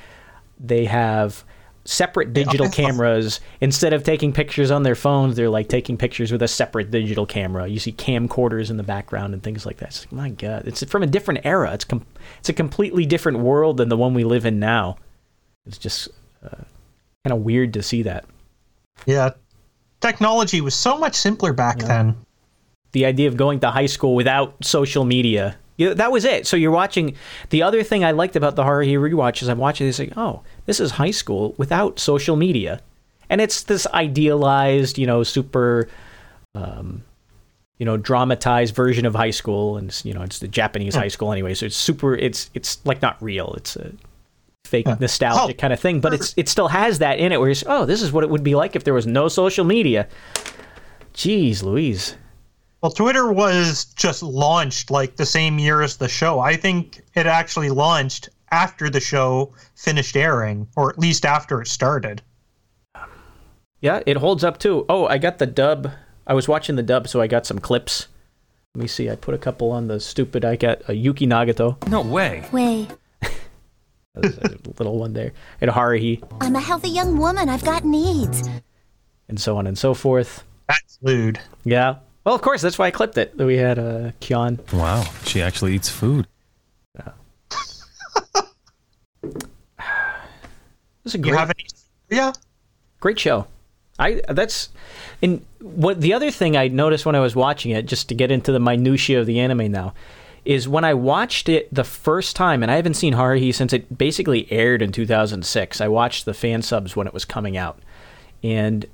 [0.59, 1.44] they have
[1.85, 3.40] separate digital cameras.
[3.61, 7.26] Instead of taking pictures on their phones they're like taking pictures with a separate digital
[7.26, 7.68] camera.
[7.68, 9.88] You see camcorders in the background and things like that.
[9.88, 11.72] It's like, my god it's from a different era.
[11.72, 12.06] It's com-
[12.40, 14.96] it's a completely different world than the one we live in now.
[15.64, 16.09] It's just
[16.44, 16.62] uh,
[17.24, 18.24] kind of weird to see that.
[19.04, 19.30] Yeah,
[20.00, 22.16] technology was so much simpler back then.
[22.92, 25.56] the idea of going to high school without social media.
[25.77, 26.47] Yeah, that was it.
[26.47, 27.15] So you're watching.
[27.51, 30.43] The other thing I liked about the Haruhi rewatch is I'm watching this like, oh,
[30.65, 32.81] this is high school without social media,
[33.29, 35.89] and it's this idealized, you know, super,
[36.55, 37.03] um,
[37.79, 41.31] you know, dramatized version of high school, and you know, it's the Japanese high school
[41.31, 41.53] anyway.
[41.53, 42.15] So it's super.
[42.15, 43.53] It's it's like not real.
[43.59, 43.93] It's a
[44.65, 45.61] fake nostalgic Oh.
[45.61, 48.01] kind of thing, but it's it still has that in it where it's oh, this
[48.01, 50.09] is what it would be like if there was no social media.
[51.15, 52.17] Jeez, Louise.
[52.87, 56.38] Well, Twitter was just launched like the same year as the show.
[56.38, 61.66] I think it actually launched after the show finished airing, or at least after it
[61.66, 62.22] started.
[63.81, 64.87] Yeah, it holds up too.
[64.88, 65.90] Oh, I got the dub.
[66.29, 68.07] I was watching the dub, so I got some clips.
[68.77, 69.11] Let me see.
[69.11, 70.44] I put a couple on the stupid.
[70.44, 72.49] I got a Yuki Nagato, No way.
[72.53, 72.87] Way.
[74.14, 74.20] A
[74.79, 77.49] little one there, and Haruhi, I'm a healthy young woman.
[77.49, 78.49] I've got needs.
[79.29, 80.44] and so on and so forth.
[80.68, 81.40] That's lewd.
[81.64, 81.96] Yeah.
[82.27, 83.37] Well, of course, that's why I clipped it.
[83.37, 84.59] That We had uh, Kyon.
[84.73, 86.27] Wow, she actually eats food.
[91.05, 91.67] This is a You great, have any?
[92.11, 92.33] Yeah.
[92.99, 93.47] great show.
[93.97, 94.71] I that's
[95.23, 98.33] and what the other thing I noticed when I was watching it, just to get
[98.33, 99.95] into the minutia of the anime now,
[100.45, 103.97] is when I watched it the first time, and I haven't seen Haruhi since it
[103.97, 105.81] basically aired in 2006.
[105.81, 107.79] I watched the fan subs when it was coming out,
[108.43, 108.85] and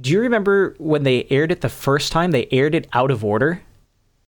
[0.00, 2.30] do you remember when they aired it the first time?
[2.30, 3.62] They aired it out of order.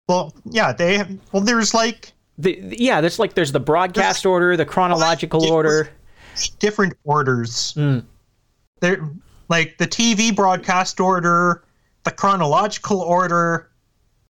[0.09, 0.73] Well, yeah.
[0.73, 1.11] They have.
[1.33, 5.91] Well, there's like The, yeah, there's like there's the broadcast order, the chronological was- order.
[6.59, 7.75] different orders.
[7.77, 8.05] Mm.
[8.81, 9.07] They're
[9.49, 11.65] like the TV broadcast order,
[12.05, 13.69] the chronological order,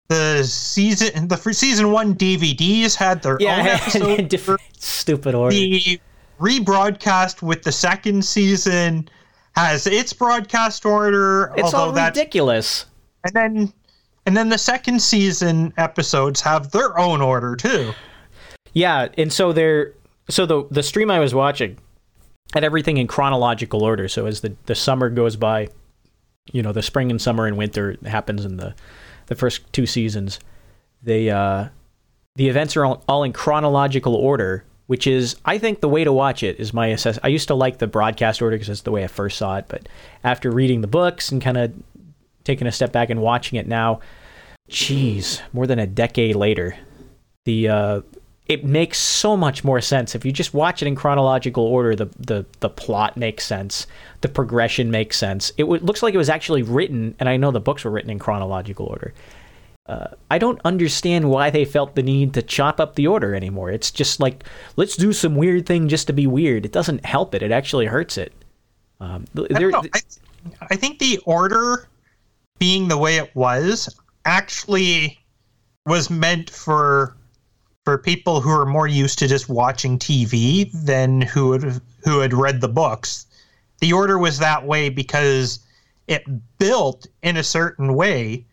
[0.08, 4.30] the season the season one DVDs had their own Yeah, episode.
[4.30, 5.54] different stupid order.
[5.54, 6.00] the
[6.40, 9.10] rebroadcast with the second season
[9.58, 11.52] has its broadcast order.
[11.58, 12.86] It's all ridiculous.
[13.24, 13.74] and then
[14.26, 17.94] and then the second season episodes have their own order too.
[18.74, 19.94] Yeah, and so they're
[20.30, 21.78] so the the stream I was watching
[22.54, 24.08] had everything in chronological order.
[24.08, 25.70] So as the the summer goes by,
[26.52, 28.76] you know, the spring and summer and winter happens in the
[29.26, 30.40] the first two seasons.
[31.02, 31.70] They uh
[32.36, 36.12] the events are all, all in chronological order, which is I think the way to
[36.12, 37.20] watch it is my assess.
[37.24, 39.66] I used to like the broadcast order because that's the way I first saw it,
[39.68, 39.88] but
[40.24, 41.74] after reading the books and kind of
[42.44, 44.00] taking a step back and watching it now,
[44.70, 46.78] geez, more than a decade later,
[47.46, 48.02] the uh,
[48.48, 51.96] it makes so much more sense if you just watch it in chronological order.
[51.96, 53.88] The the the plot makes sense,
[54.22, 55.52] the progression makes sense.
[55.58, 58.10] It w- looks like it was actually written, and I know the books were written
[58.10, 59.14] in chronological order.
[59.88, 63.72] Uh, I don't understand why they felt the need to chop up the order anymore.
[63.72, 64.44] It's just like
[64.76, 66.66] let's do some weird thing just to be weird.
[66.66, 67.42] It doesn't help it.
[67.42, 68.34] It actually hurts it.
[69.00, 69.82] Um, th- I.
[69.94, 70.02] I,
[70.72, 71.88] I think the order
[72.60, 73.94] being the way it was
[74.26, 75.20] actually
[75.86, 77.16] was meant for
[77.86, 82.34] for people who are more used to just watching TV than who had who had
[82.34, 83.26] read the books.
[83.80, 85.60] The order was that way because
[86.08, 86.24] it
[86.58, 88.46] built in a certain way.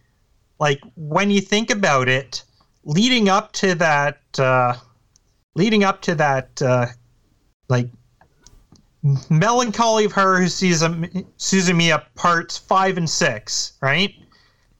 [0.59, 2.43] Like when you think about it,
[2.85, 4.75] leading up to that, uh,
[5.55, 6.87] leading up to that, uh,
[7.69, 7.88] like
[9.29, 10.49] Melancholy of Haruhi
[11.38, 14.14] Suzumiya parts five and six, right?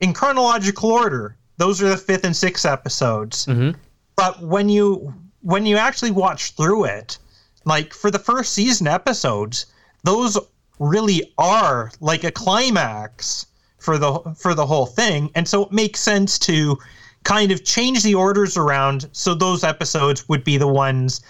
[0.01, 3.47] In chronological order, those are the fifth and sixth episodes.
[3.47, 3.77] Mhm.
[4.17, 7.19] But when you when you actually watch through it,
[7.67, 9.67] like for the first season episodes,
[10.03, 10.39] those
[10.79, 13.45] really are like a climax
[13.85, 16.79] for the for the whole thing, and so it makes sense to
[17.25, 21.23] kind of change the orders around so those episodes would be the ones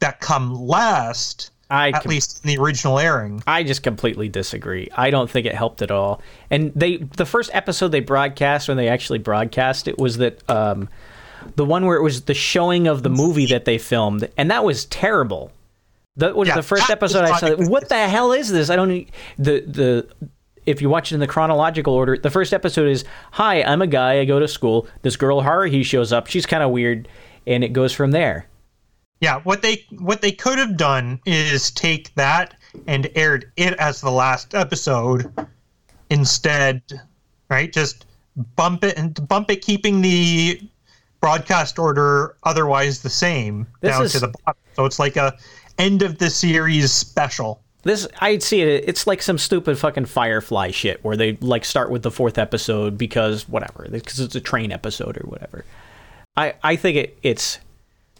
[0.00, 3.42] that come last I at com- least in the original airing.
[3.46, 4.88] I just completely disagree.
[4.96, 6.22] I don't think it helped at all.
[6.50, 10.88] And they the first episode they broadcast when they actually broadcast it was that um,
[11.56, 14.64] the one where it was the showing of the movie that they filmed, and that
[14.64, 15.50] was terrible.
[16.16, 17.54] That was Yeah, the first episode I saw.
[17.68, 18.70] What the hell is this?
[18.70, 19.06] I don't
[19.38, 20.06] the the
[20.66, 23.86] if you watch it in the chronological order, the first episode is Hi, I'm a
[23.86, 24.86] guy, I go to school.
[25.02, 27.08] This girl Haruhi shows up, she's kinda weird,
[27.46, 28.46] and it goes from there.
[29.20, 32.54] Yeah, what they what they could have done is take that
[32.86, 35.32] and aired it as the last episode
[36.10, 36.82] instead,
[37.48, 37.72] right?
[37.72, 38.04] Just
[38.56, 40.60] bump it and bump it, keeping the
[41.20, 44.60] broadcast order otherwise the same This down is- to the bottom.
[44.74, 45.34] So it's like a
[45.78, 47.62] end of the series special.
[47.86, 48.84] This I'd see it.
[48.88, 52.98] It's like some stupid fucking Firefly shit where they like start with the fourth episode
[52.98, 55.64] because whatever, because it's a train episode or whatever.
[56.36, 57.60] I I think it it's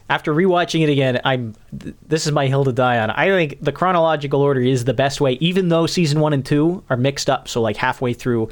[0.09, 1.21] after rewatching it again.
[1.25, 3.11] I'm th- this is my hill to die on.
[3.11, 6.85] I think the chronological order is the best way, even though season one and two
[6.89, 7.49] are mixed up.
[7.49, 8.51] So like halfway through,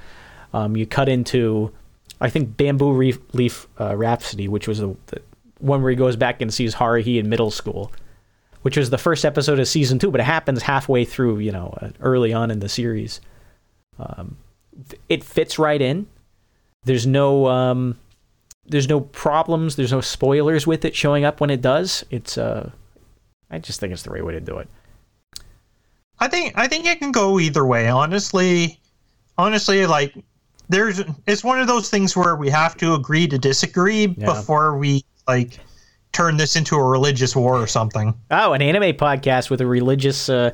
[0.52, 1.72] um, you cut into
[2.20, 5.22] I think Bamboo Reef, Leaf uh, Rhapsody, which was the, the
[5.60, 7.92] one where he goes back and sees Haruhi in middle school
[8.64, 11.76] which was the first episode of season two, but it happens halfway through, you know,
[11.82, 13.20] uh, early on in the series.
[13.98, 14.38] Um,
[15.10, 16.06] it fits right in.
[16.84, 17.98] There's no, um,
[18.64, 19.76] there's no problems.
[19.76, 22.06] There's no spoilers with it showing up when it does.
[22.10, 22.70] It's, uh,
[23.50, 24.68] I just think it's the right way to do it.
[26.18, 27.88] I think I think it can go either way.
[27.88, 28.80] Honestly,
[29.36, 30.14] honestly, like
[30.70, 34.24] there's it's one of those things where we have to agree to disagree Yeah.
[34.24, 35.58] before we like
[36.14, 38.14] turn this into a religious war or something.
[38.30, 40.52] Oh, an anime podcast with a religious uh,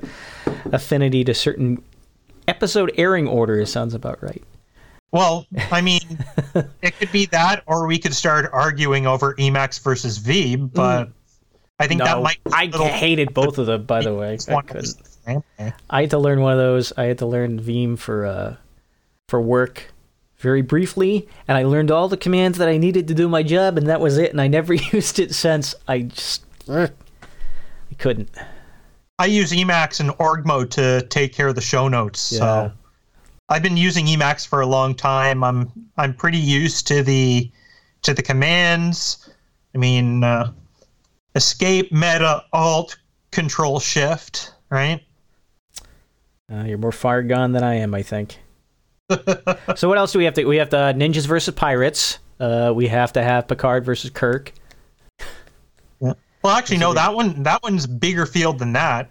[0.72, 1.82] affinity to certain
[2.48, 4.42] episode airing order sounds about right.
[5.12, 6.00] Well, I mean,
[6.82, 10.56] it could be that, or we could start arguing over Emacs versus V.
[10.56, 11.10] But
[11.78, 12.38] I think that might.
[12.52, 14.38] I little- hated both of them, by the way.
[14.48, 14.94] I one couldn't.
[15.28, 15.72] Okay.
[15.88, 16.92] I had to learn one of those.
[16.96, 18.56] I had to learn Vim for uh,
[19.28, 19.89] for work
[20.40, 23.76] very briefly, and I learned all the commands that I needed to do my job,
[23.76, 24.30] and that was it.
[24.30, 25.74] And I never used it since.
[25.86, 26.90] I just ugh,
[27.22, 28.30] I couldn't.
[29.18, 32.32] I use Emacs and org mode to take care of the show notes.
[32.32, 32.38] Yeah.
[32.38, 32.72] So
[33.50, 35.44] I've been using Emacs for a long time.
[35.44, 37.50] I'm I'm pretty used to the
[38.02, 39.28] to the commands.
[39.74, 40.52] I mean, uh,
[41.34, 42.98] escape, meta, alt,
[43.30, 45.02] control, shift, right?
[46.52, 48.38] Uh, you're more fire gone than I am, I think.
[49.76, 50.44] So what else do we have to?
[50.44, 52.18] We have to uh, ninjas versus pirates.
[52.38, 54.52] Uh, we have to have Picard versus Kirk.
[56.00, 56.16] Well,
[56.56, 56.94] actually, no.
[56.94, 59.10] That one that one's bigger field than that.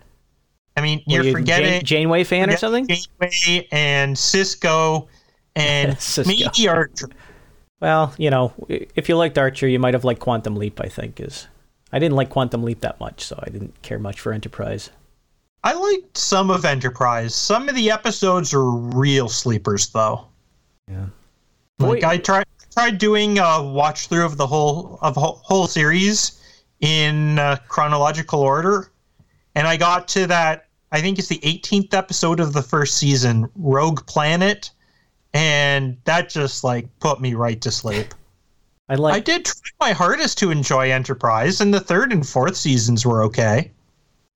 [0.76, 2.88] I mean, you're you, forgetting Jane- Janeway fan or something?
[2.88, 5.08] Janeway and Sisko
[5.56, 6.28] and Sisko.
[6.28, 7.10] maybe Archer.
[7.82, 10.82] Well, you know, if you liked Archer, you might have liked Quantum Leap.
[10.82, 11.48] I think is.
[11.92, 14.90] I didn't like Quantum Leap that much, so I didn't care much for Enterprise.
[15.64, 17.36] I liked some of Enterprise.
[17.36, 20.26] Some of the episodes are real sleepers, though.
[20.88, 21.08] Yeah.
[21.80, 25.68] Like Boy- I tried tried doing a watch through of the whole of whole, whole
[25.68, 26.42] series
[26.80, 28.92] in uh, chronological order,
[29.56, 30.68] and I got to that.
[30.92, 34.72] I think it's the 18th episode of the first season, Rogue Planet,
[35.34, 38.14] and that just like put me right to sleep.
[38.88, 39.16] I like.
[39.16, 43.24] I did try my hardest to enjoy Enterprise, and the third and fourth seasons were
[43.24, 43.72] okay.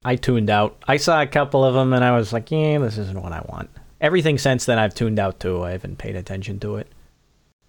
[0.06, 0.84] I tuned out.
[0.88, 3.42] I saw a couple of them and I was like, yeah, this isn't what I
[3.48, 3.70] want.
[4.02, 5.64] Everything since then I've tuned out too.
[5.64, 6.88] I haven't paid attention to it.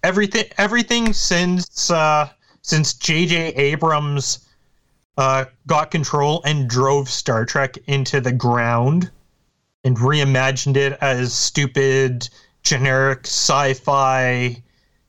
[0.03, 2.29] everything everything since uh,
[2.61, 3.53] since J.J.
[3.55, 4.47] Abrams
[5.17, 9.09] uh, got control and drove Star Trek into the ground
[9.83, 12.27] and reimagined it as stupid,
[12.63, 14.61] generic sci-fi,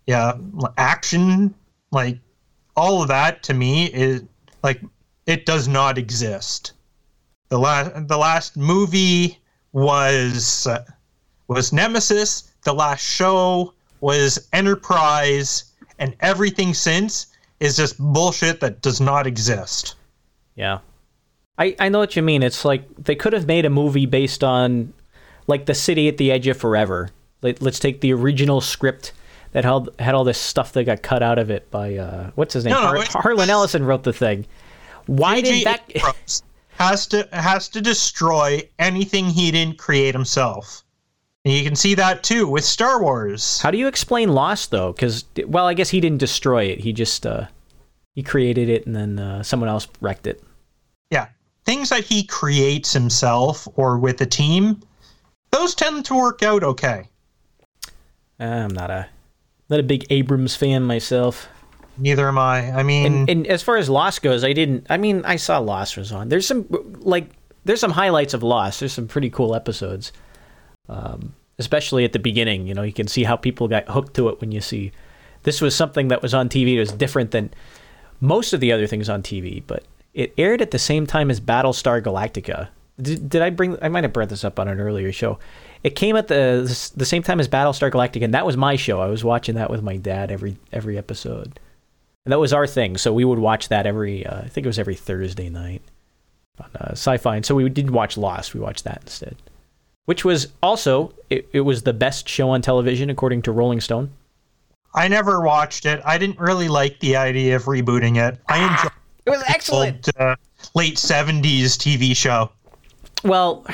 [0.07, 0.33] yeah,
[0.77, 1.55] action.
[1.91, 2.19] Like
[2.77, 4.23] all of that to me is
[4.63, 4.81] like
[5.27, 6.73] it does not exist.
[7.49, 9.39] The last the last movie
[9.73, 10.85] was uh,
[11.49, 12.53] was Nemesis.
[12.65, 17.29] The last show was Enterprise, and everything since
[17.61, 19.95] is just bullshit that does not exist.
[20.57, 20.79] Yeah.
[21.59, 22.43] I, I know what you mean.
[22.43, 24.93] It's like they could have made a movie based on
[25.47, 27.09] like the city at the edge of forever.
[27.43, 29.13] Like, let's take the original script
[29.53, 32.53] that had, had all this stuff that got cut out of it by uh, what's
[32.55, 32.75] his name?
[32.75, 34.45] No, no, Har- it- Harlan Ellison wrote the thing.
[35.07, 35.59] Why J.J.
[35.59, 36.43] did that?
[36.79, 40.85] Has to has to destroy anything he didn't create himself.
[41.45, 43.61] And you can see that too with Star Wars.
[43.61, 44.93] How do you explain Lost though?
[44.93, 46.81] Because well, I guess he didn't destroy it.
[46.81, 47.47] He just uh,
[48.15, 50.43] he created it and then uh, someone else wrecked it.
[51.11, 51.29] Yeah.
[51.65, 54.83] things that he creates himself or with a team,
[55.53, 57.09] those tend to work out okay.
[58.39, 59.09] I'm not a
[59.69, 61.49] not a big Abrams fan myself.
[61.99, 62.71] Neither am I.
[62.73, 64.87] I mean, And, and as far as Lost goes, I didn't.
[64.91, 66.29] I mean, I saw Lost was on.
[66.29, 66.67] There's some
[67.01, 67.31] like
[67.65, 68.81] there's some highlights of Lost.
[68.81, 70.13] There's some pretty cool episodes,
[70.89, 72.67] um, especially at the beginning.
[72.67, 74.93] You know, you can see how people got hooked to it when you see
[75.43, 76.75] this was something that was on TV.
[76.75, 77.53] It was different than
[78.21, 79.85] most of the other things on TV, but
[80.15, 82.69] it aired at the same time as Battlestar Galactica.
[83.01, 83.77] Did, did I bring?
[83.83, 85.39] I might have brought this up on an earlier show.
[85.83, 89.01] It came at the the same time as Battlestar Galactica, and that was my show.
[89.01, 91.61] I was watching that with my dad every every episode.
[92.27, 92.97] And that was our thing.
[92.97, 95.81] So we would watch that every, uh, I think it was every Thursday night
[96.61, 97.37] on uh, sci-fi.
[97.37, 98.53] And so we didn't watch Lost.
[98.53, 99.37] We watched that instead,
[100.07, 104.11] which was also it, it was the best show on television according to Rolling Stone.
[104.93, 106.03] I never watched it.
[106.05, 108.41] I didn't really like the idea of rebooting it.
[108.49, 108.93] I enjoyed
[109.25, 110.09] It was excellent.
[110.19, 110.35] old, uh,
[110.75, 112.51] late 70s TV show.
[113.23, 113.65] Well,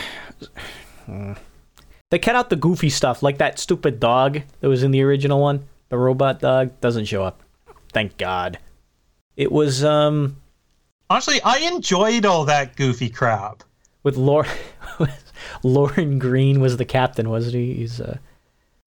[2.11, 5.41] they cut out the goofy stuff, like that stupid dog that was in the original
[5.41, 5.67] one.
[5.89, 7.41] The robot dog doesn't show up.
[7.93, 8.59] Thank God.
[9.37, 10.37] It was um
[11.11, 13.63] Honestly, I enjoyed all that goofy crap.
[14.03, 14.47] with Lorne.
[15.63, 17.75] Lorne Greene was the captain, wasn't he?
[17.75, 18.17] He's uh,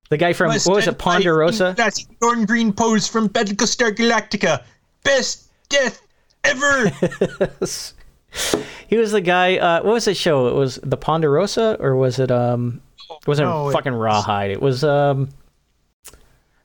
[0.09, 1.75] the guy from what was it, Ponderosa?
[1.77, 4.63] That's Lorne Greene pose from Battlestar Galactica.
[5.03, 6.01] Best death
[6.45, 6.89] ever.
[8.89, 9.57] he was the guy.
[9.59, 10.49] Uh, what was the show?
[10.49, 12.81] It was the Ponderosa, or was it um?
[13.11, 14.51] It wasn't No, it fucking was- Rawhide.
[14.51, 15.29] It was um.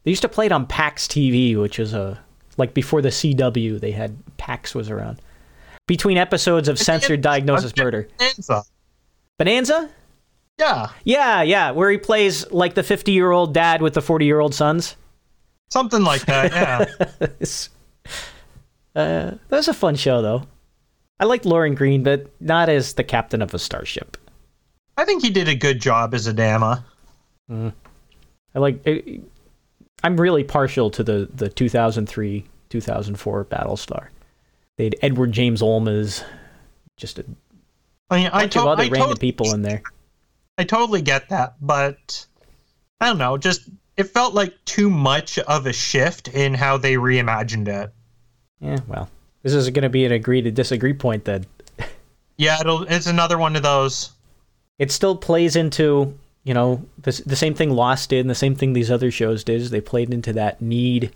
[0.03, 2.19] They used to play it on PAX TV, which is a
[2.59, 3.79] like before the CW.
[3.79, 5.19] They had PAX was around.
[5.87, 8.63] Between episodes of Censored Diagnosis Murder, Bonanza.
[9.39, 9.89] Bonanza.
[10.59, 14.95] Yeah, Yeah, yeah, where he plays like the fifty-year-old dad with the forty-year-old sons.
[15.71, 16.51] something like that.
[16.51, 17.27] Yeah.
[18.95, 20.43] Uh, that was a fun show, though.
[21.19, 24.17] I liked Lorne Greene, but not as the captain of a starship.
[24.97, 26.83] I think he did a good job as Adama.
[27.49, 27.71] I
[28.55, 28.83] like.
[30.03, 34.07] I- I'm really partial to the the 2003 2004 Battlestar.
[34.77, 36.23] They had Edward James Olmos,
[36.97, 37.25] just a
[38.09, 39.81] I mean, I, bunch to- of other I, random to- people in there.
[40.57, 42.25] I totally get that, but
[42.99, 43.37] I don't know.
[43.37, 47.91] Just it felt like too much of a shift in how they reimagined it.
[48.59, 49.09] Yeah, well,
[49.43, 51.45] this is going to be an agree to disagree point then.
[52.37, 54.11] Yeah, it'll, it's another one of those.
[54.79, 58.55] it still plays into you know the, the same thing Lost did and the same
[58.55, 61.13] thing these other shows did is they played into that need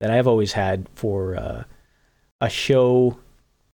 [0.00, 1.64] that I've always had for uh,
[2.40, 3.18] a show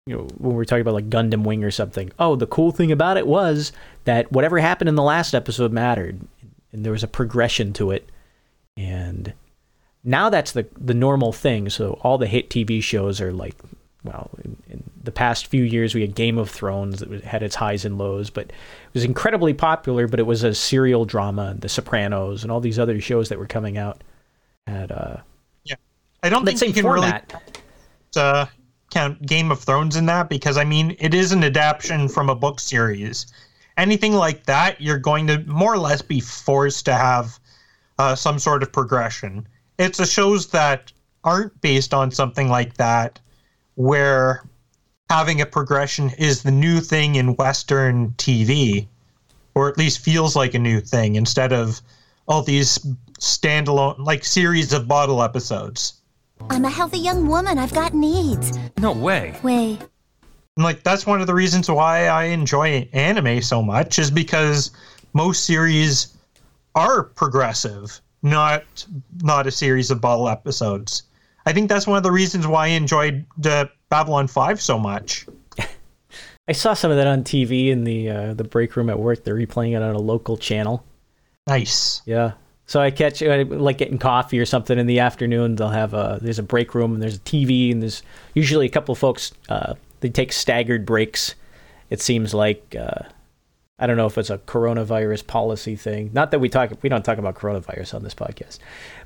[0.07, 2.11] you know when we're talking about like Gundam Wing or something.
[2.19, 3.73] Oh the cool thing about it was
[4.05, 6.21] that whatever happened in the last episode mattered
[6.73, 8.09] and there was a progression to it.
[8.77, 9.35] And
[10.05, 11.69] now that's the the normal thing.
[11.69, 13.57] So all the hit TV shows are like
[14.05, 17.55] well, in, in the past few years, we had Game of Thrones that had its
[17.55, 18.55] highs and lows, but it
[18.95, 20.07] was incredibly popular.
[20.07, 23.47] But it was a serial drama, The Sopranos, and all these other shows that were
[23.47, 24.03] coming out
[24.67, 25.17] had uh,
[25.65, 25.77] yeah,
[26.23, 27.33] I don't think you can format.
[27.33, 27.59] really
[28.17, 28.47] uh,
[28.91, 32.35] count Game of Thrones in that because I mean it is an adaptation from a
[32.35, 33.27] book series.
[33.77, 37.39] Anything like that, you're going to more or less be forced to have
[37.99, 39.47] uh, some sort of progression.
[39.79, 40.93] It's the shows that
[41.23, 43.21] aren't based on something like that,
[43.79, 44.43] where
[45.09, 48.89] having a progression is the new thing in Western TV,
[49.55, 51.81] or at least feels like a new thing instead of
[52.27, 52.79] all these
[53.21, 55.95] standalone like series of bottle episodes.
[56.51, 57.57] I'm a healthy young woman.
[57.57, 58.59] I've got needs.
[58.79, 59.39] No way.
[59.45, 59.79] Way.
[60.57, 64.73] And, like that's one of the reasons why I enjoy anime so much is because
[65.13, 66.17] most series
[66.75, 68.65] are progressive, not
[69.23, 71.05] not a series of bottle episodes.
[71.49, 75.25] I think that's one of the reasons why I enjoyed uh, Babylon 5 so much.
[76.49, 79.25] I saw some of that on TV in the uh, the break room at work.
[79.25, 80.85] They're replaying it on a local channel.
[81.47, 82.03] Nice.
[82.05, 82.33] Yeah.
[82.67, 85.57] So I catch uh, like getting coffee or something in the afternoon.
[85.57, 88.03] They'll have a there's a break room and there's a TV and there's
[88.35, 89.33] usually a couple of folks.
[89.49, 91.35] Uh, they take staggered breaks.
[91.89, 93.09] It seems like uh,
[93.79, 96.11] I don't know if it's a coronavirus policy thing.
[96.13, 98.59] Not that we talk we don't talk about coronavirus on this podcast,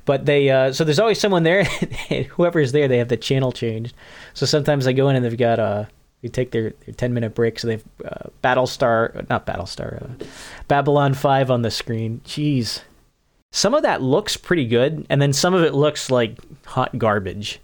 [0.05, 1.63] but they uh, so there's always someone there.
[2.31, 3.95] whoever's there, they have the channel changed.
[4.33, 5.85] So sometimes I go in and they've got uh
[6.23, 10.25] they take their, their 10 minute break so they've uh, battlestar not battlestar uh,
[10.67, 12.81] babylon 5 on the screen jeez
[13.51, 17.59] some of that looks pretty good and then some of it looks like hot garbage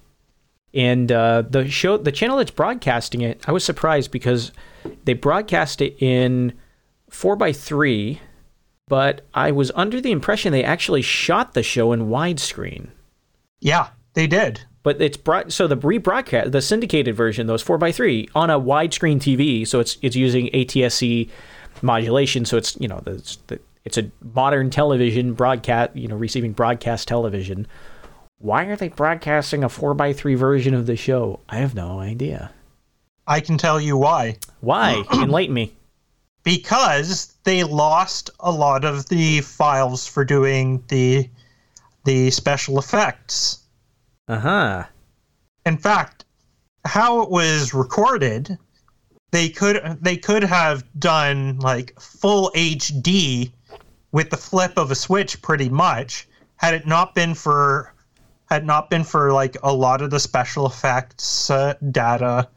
[0.74, 4.52] and uh, the show the channel that's broadcasting it i was surprised because
[5.06, 6.54] they broadcast it in
[7.12, 8.20] 4x3
[8.88, 12.88] but i was under the impression they actually shot the show in widescreen
[13.62, 14.62] Yeah, they did.
[14.84, 18.60] but it's brought so the rebroadcast the syndicated version those four x three on a
[18.60, 21.30] widescreen TV, so it's it's using ATSC
[21.82, 26.52] modulation, so it's you know the, the it's a modern television broadcast, you know, receiving
[26.52, 27.66] broadcast television.
[28.40, 31.40] Why are they broadcasting a four x three version of the show?
[31.48, 32.52] I have no idea.
[33.28, 34.38] I can tell you why.
[34.62, 35.04] Why?
[35.14, 35.76] Enlighten me.
[36.50, 41.30] Because they lost a lot of the files for doing the
[42.06, 43.60] the special effects.
[44.28, 44.84] Uh huh.
[45.68, 46.26] In fact,
[46.86, 48.58] how it was recorded,
[49.30, 53.52] they could they could have done like full HD
[54.12, 57.94] with the flip of a switch pretty much had it not been for
[58.50, 62.50] had not been for like a lot of the special effects uh, data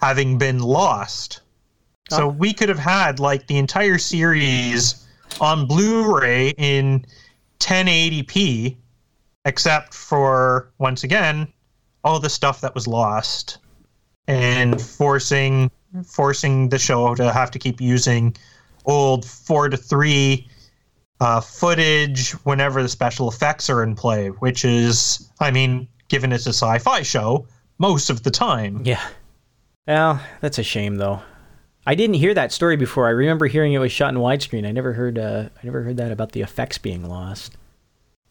[0.00, 1.42] having been lost.
[2.10, 5.06] So we could have had like the entire series
[5.40, 7.04] on Blu-ray in
[7.58, 8.76] 1080p
[9.44, 11.52] except for once again
[12.04, 13.58] all the stuff that was lost
[14.28, 15.70] and forcing
[16.04, 18.36] forcing the show to have to keep using
[18.84, 20.46] old 4 to 3
[21.20, 26.46] uh, footage whenever the special effects are in play, which is, I mean, given it's
[26.46, 27.46] a sci fi show,
[27.78, 28.82] most of the time.
[28.84, 29.02] Yeah.
[29.86, 31.22] Well, that's a shame though.
[31.86, 33.06] I didn't hear that story before.
[33.06, 34.66] I remember hearing it was shot in widescreen.
[34.66, 35.18] I never heard.
[35.18, 37.56] Uh, I never heard that about the effects being lost.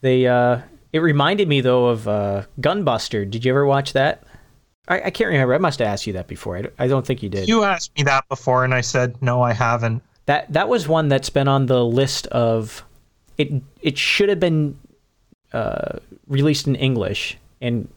[0.02, 0.28] They.
[0.28, 3.30] Uh, it reminded me though of uh, Gunbuster.
[3.30, 4.24] Did you ever watch that?
[4.88, 5.54] I, I can't remember.
[5.54, 6.58] I must have asked you that before.
[6.58, 7.48] I don't, I don't think you did.
[7.48, 10.04] You asked me that before, and I said, no, I haven't.
[10.26, 12.84] That that was one that's been on the list of
[13.38, 13.52] it.
[13.82, 14.78] It should have been
[15.54, 17.88] uh, released in English and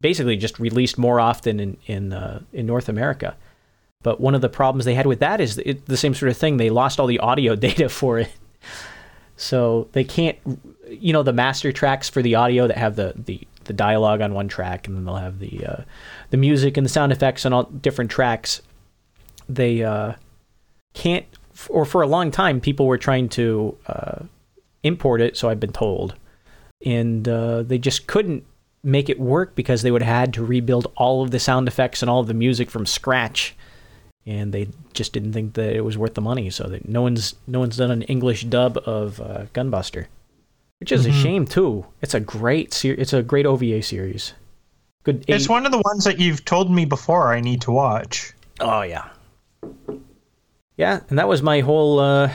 [0.00, 3.36] basically just released more often in in uh, in North America.
[4.02, 6.36] But one of the problems they had with that is it, the same sort of
[6.36, 6.56] thing.
[6.56, 8.32] They lost all the audio data for it,
[9.36, 10.38] so they can't.
[10.88, 14.34] You know, the master tracks for the audio that have the the, the dialogue on
[14.34, 15.82] one track, and then they'll have the uh,
[16.30, 18.60] the music and the sound effects on all different tracks.
[19.48, 20.14] They uh,
[20.94, 21.26] can't
[21.68, 24.24] or for a long time, people were trying to uh,
[24.82, 25.36] import it.
[25.36, 26.14] So I've been told,
[26.84, 28.44] and uh, they just couldn't
[28.82, 32.02] make it work because they would have had to rebuild all of the sound effects
[32.02, 33.54] and all of the music from scratch,
[34.26, 36.50] and they just didn't think that it was worth the money.
[36.50, 40.06] So that no one's no one's done an English dub of uh, Gunbuster,
[40.80, 41.18] which is Mm-hmm.
[41.18, 41.86] a shame too.
[42.00, 44.34] It's a great ser- It's a great OVA series.
[45.04, 45.24] Good.
[45.26, 48.32] It's one of the ones that you've told me before I need to watch.
[48.60, 49.08] Oh yeah.
[50.76, 52.30] Yeah, and that was my whole uh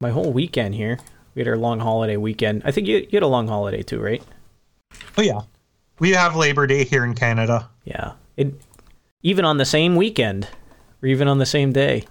[0.00, 0.98] my whole weekend here.
[1.34, 2.62] We had our long holiday weekend.
[2.64, 4.22] I think you, you had a long holiday too, right?
[5.16, 5.40] Oh, yeah.
[5.98, 7.70] We have Labor Day here in Canada.
[7.84, 8.12] Yeah.
[8.36, 8.54] It
[9.22, 10.48] even on the same weekend
[11.02, 12.04] or even on the same day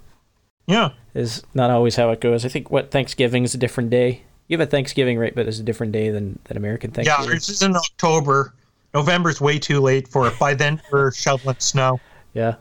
[0.67, 0.89] Yeah.
[1.13, 2.45] is not always how it goes.
[2.45, 4.23] I think what Thanksgiving is a different day.
[4.47, 5.33] You have a Thanksgiving, right?
[5.33, 7.25] But it's a different day than, than American Thanksgiving.
[7.25, 8.53] Yeah, this is in October.
[8.93, 10.37] November's way too late for it.
[10.37, 11.99] By then, we're shoveling snow.
[12.33, 12.55] Yeah.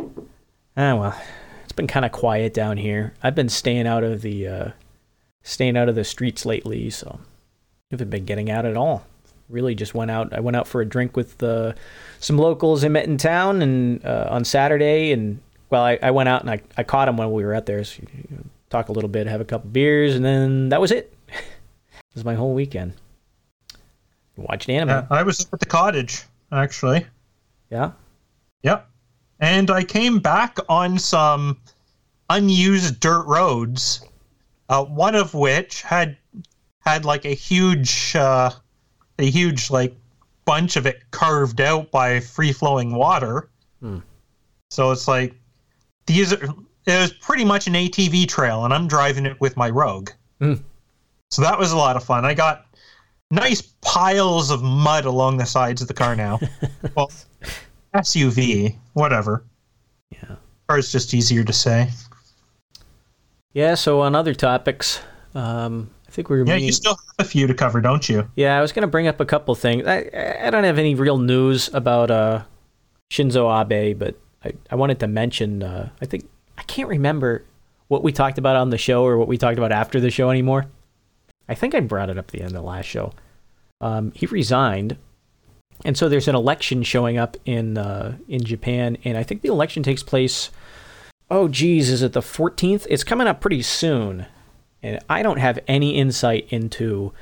[0.00, 1.20] Ah well,
[1.64, 3.12] it's been kind of quiet down here.
[3.22, 4.68] I've been staying out of the uh,
[5.42, 7.26] staying out of the streets lately, so I
[7.90, 9.04] haven't been getting out at all.
[9.52, 10.32] Really, just went out.
[10.32, 11.74] I went out for a drink with uh,
[12.18, 15.40] some locals I met in town, and uh, on Saturday, and
[15.72, 17.82] well, I, I went out and I, I caught him when we were out there.
[17.82, 20.90] So, you know, talk a little bit, have a couple beers, and then that was
[20.90, 21.14] it.
[21.28, 22.92] it was my whole weekend.
[24.36, 24.88] Watched anime.
[24.88, 27.06] Yeah, I was at the cottage, actually.
[27.70, 27.92] yeah.
[28.62, 28.88] Yep.
[29.40, 31.58] And I came back on some
[32.30, 34.04] unused dirt roads,
[34.68, 36.16] uh, one of which had
[36.80, 38.50] had like a huge, uh,
[39.22, 39.96] a huge like
[40.44, 43.48] bunch of it carved out by free flowing water.
[43.80, 43.98] Hmm.
[44.70, 45.34] So it's like
[46.06, 46.44] these are.
[46.84, 50.10] It was pretty much an ATV trail, and I'm driving it with my Rogue.
[50.40, 50.54] Hmm.
[51.30, 52.24] So that was a lot of fun.
[52.24, 52.66] I got
[53.30, 56.40] nice piles of mud along the sides of the car now.
[56.96, 57.10] well,
[57.94, 59.44] SUV, whatever.
[60.10, 60.36] Yeah.
[60.68, 61.88] Or it's just easier to say.
[63.52, 63.76] Yeah.
[63.76, 65.00] So on other topics,
[65.34, 66.44] um, I think we were.
[66.44, 68.28] Yeah, meeting- you still have a few to cover, don't you?
[68.36, 69.86] Yeah, I was going to bring up a couple things.
[69.86, 70.10] I
[70.42, 72.42] I don't have any real news about uh,
[73.10, 75.62] Shinzo Abe, but I, I wanted to mention.
[75.62, 77.44] Uh, I think I can't remember
[77.88, 80.28] what we talked about on the show or what we talked about after the show
[80.28, 80.66] anymore.
[81.48, 83.14] I think I brought it up at the end of the last show.
[83.80, 84.98] Um, he resigned,
[85.82, 89.48] and so there's an election showing up in uh, in Japan, and I think the
[89.48, 90.50] election takes place.
[91.30, 92.86] Oh, geez, is it the 14th?
[92.90, 94.26] It's coming up pretty soon,
[94.82, 97.12] and I don't have any insight into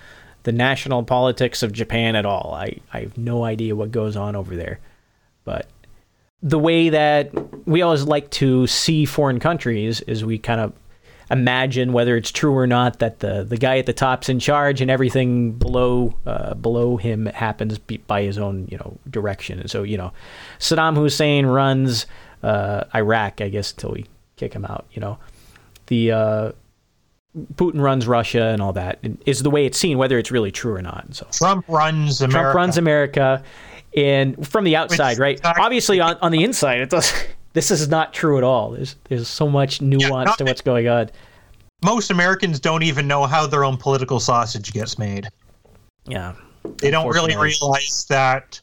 [0.43, 2.55] the national politics of Japan at all.
[2.55, 4.81] I, I have no idea what goes on over there.
[5.45, 5.67] But
[6.43, 7.31] the way that
[7.67, 10.73] we always like to see foreign countries is we kind of
[11.31, 14.81] imagine whether it's true or not that the the guy at the top's in charge
[14.81, 19.61] and everything below uh, below him happens by his own you know direction.
[19.61, 20.13] And so you know,
[20.59, 22.07] Saddam Hussein runs
[22.43, 24.07] uh, Iraq, I guess, until we
[24.37, 24.87] kick him out.
[24.93, 25.19] You know,
[25.87, 26.53] the uh,
[27.55, 30.75] Putin runs Russia and all that is the way it's seen, whether it's really true
[30.75, 31.15] or not.
[31.15, 32.43] So Trump runs America.
[32.43, 33.43] Trump runs America,
[33.97, 35.37] and from the outside, right?
[35.39, 37.13] exactly- Obviously, on, on the inside, it does.
[37.53, 38.71] This is not true at all.
[38.71, 41.11] There's there's so much nuance not- to what's going on.
[41.85, 45.27] Most Americans don't even know how their own political sausage gets made.
[46.07, 46.35] Yeah,
[46.79, 48.61] They don't really realize that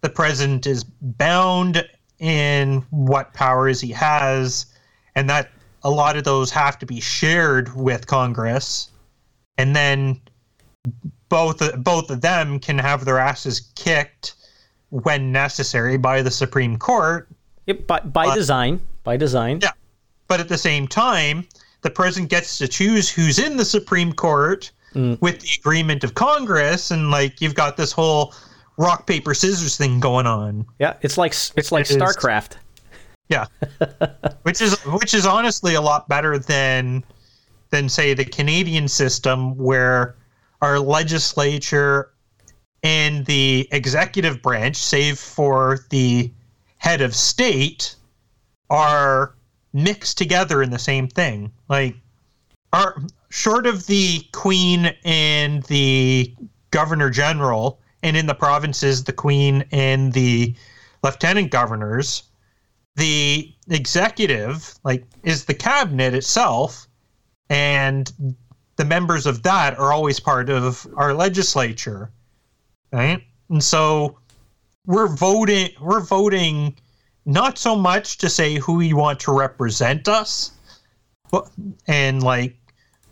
[0.00, 1.88] the president is bound
[2.18, 4.66] in what powers he has,
[5.14, 5.50] and that
[5.82, 8.90] a lot of those have to be shared with Congress,
[9.58, 10.20] and then
[11.28, 14.34] both both of them can have their asses kicked
[14.90, 17.28] when necessary by the Supreme Court.
[17.66, 19.60] Yep, by by But- design, by design.
[19.62, 19.70] Yeah.
[20.28, 21.46] But at the same time,
[21.82, 25.20] the president gets to choose who's in the Supreme Court mm.
[25.20, 28.34] with the agreement of Congress, and like you've got this whole
[28.76, 30.66] rock paper scissors thing going on.
[30.78, 32.52] Yeah, it's like it's like It is- StarCraft.
[33.28, 33.46] Yeah,
[34.42, 37.02] which is which is honestly a lot better than
[37.70, 40.14] than say the Canadian system where
[40.62, 42.10] our legislature
[42.82, 46.30] and the executive branch, save for the
[46.78, 47.96] head of state,
[48.70, 49.34] are
[49.72, 51.50] mixed together in the same thing.
[51.68, 51.96] Like,
[52.72, 56.32] are short of the queen and the
[56.70, 60.54] governor general, and in the provinces, the queen and the
[61.02, 62.22] lieutenant governors
[62.96, 66.86] the executive like is the cabinet itself
[67.50, 68.12] and
[68.76, 72.10] the members of that are always part of our legislature
[72.92, 73.22] right?
[73.50, 74.18] And so
[74.86, 76.76] we're voting we're voting
[77.26, 80.52] not so much to say who we want to represent us
[81.30, 81.50] but
[81.86, 82.56] and like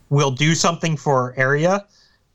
[0.09, 1.85] we'll do something for our area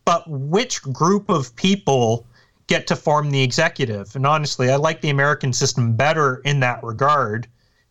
[0.06, 2.26] but which group of people
[2.70, 4.16] get to form the executive.
[4.16, 7.48] And honestly, I like the American system better in that regard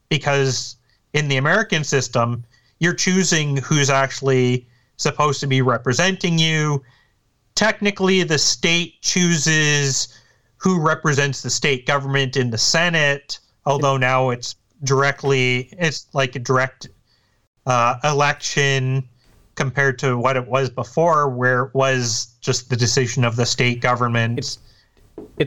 [0.09, 0.77] because
[1.13, 2.45] in the American system,
[2.79, 4.67] you're choosing who's actually
[4.97, 6.83] supposed to be representing you.
[7.57, 10.17] Technically, the state chooses
[10.57, 14.55] who represents the state government in the Senate, although now it's
[14.85, 16.89] directly, it's like a direct
[17.67, 19.09] uh, election
[19.57, 23.81] compared to what it was before, where it was just the decision of the state
[23.81, 24.59] government It's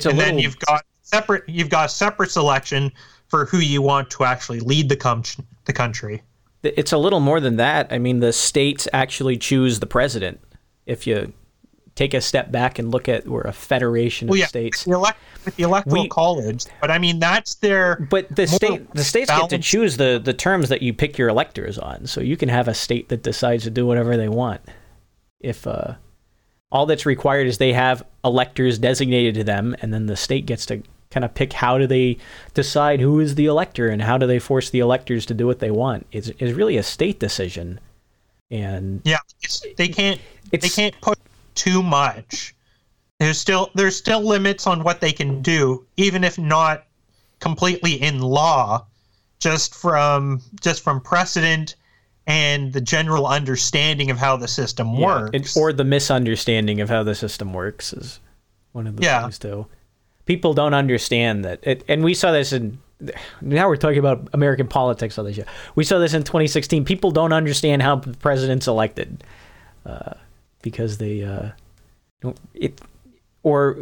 [0.05, 2.91] a and little then you've got separate you've got a separate selection
[3.27, 5.23] for who you want to actually lead the com-
[5.65, 6.21] the country.
[6.63, 7.87] it's a little more than that.
[7.91, 10.39] I mean, the states actually choose the president.
[10.85, 11.33] If you
[11.95, 14.85] take a step back and look at we're a federation of Well, yeah, states.
[14.85, 18.89] the, elect- with the electoral We- college, but I mean that's their But the state,
[18.93, 22.07] the states get to choose the the terms that you pick your electors on.
[22.07, 24.61] So you can have a state that decides to do whatever they want.
[25.39, 25.95] If uh,
[26.71, 30.65] all that's required is they have electors designated to them, and then the state gets
[30.67, 32.17] to kind of pick how do they
[32.53, 35.59] decide who is the elector and how do they force the electors to do what
[35.59, 36.07] they want.
[36.11, 37.79] It's, it's really a state decision,
[38.49, 40.19] and Yeah, it's, they can't
[40.51, 41.19] they can't put
[41.55, 42.55] too much.
[43.19, 46.85] There's still there's still limits on what they can do, even if not
[47.39, 48.85] completely in law,
[49.39, 51.75] just from just from precedent
[52.31, 55.55] and the general understanding of how the system Yeah, works.
[55.55, 58.19] it- or the misunderstanding of how the system works is
[58.71, 59.21] one of the Yeah.
[59.23, 59.65] things too.
[60.25, 62.77] People don't understand that, it, and we saw this in.
[63.41, 65.43] Now we're talking about American politics on the show.
[65.75, 66.85] We saw this in 2016.
[66.85, 69.23] People don't understand how the president's elected
[69.85, 70.13] uh,
[70.61, 71.49] because they uh,
[72.21, 72.79] don't it
[73.43, 73.75] or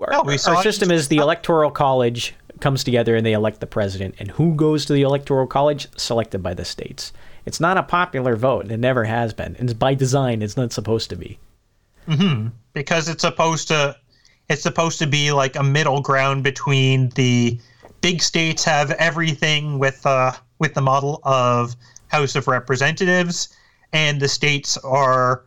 [0.00, 4.14] our, No, our system is the electoral college comes together and they elect the president,
[4.18, 5.88] and who goes to the electoral college?
[5.96, 7.12] Selected by the states.
[7.50, 8.62] It's not a popular vote.
[8.62, 9.56] and It never has been.
[9.58, 10.40] And by design.
[10.40, 11.36] It's not supposed to be.
[12.72, 13.96] because it's supposed to
[14.48, 17.58] it's supposed to be like a middle ground between the
[18.02, 20.30] big states have everything with uh
[20.60, 21.74] with the model of
[22.06, 23.48] House of Representatives
[23.92, 25.42] and the states are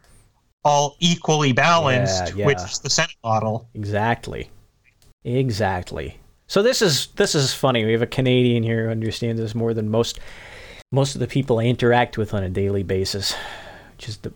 [0.66, 2.45] all equally balanced Yeah, yeah.
[2.47, 3.66] which is the Senate model.
[3.74, 4.49] Exactly.
[5.24, 6.18] Exactly.
[6.47, 7.86] So this is this is funny.
[7.86, 10.20] We have a Canadian here who understands this more than most
[10.94, 13.36] most of the people I interact with on a daily basis.
[13.98, 14.32] Which is the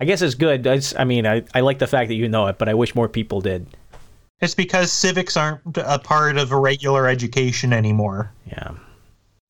[0.00, 0.66] I guess it's good.
[0.96, 3.08] I mean, I, I like the fact that you know it, but I wish more
[3.08, 3.66] people did.
[4.40, 8.32] It's because civics aren't a part of a regular education anymore.
[8.46, 8.70] Yeah.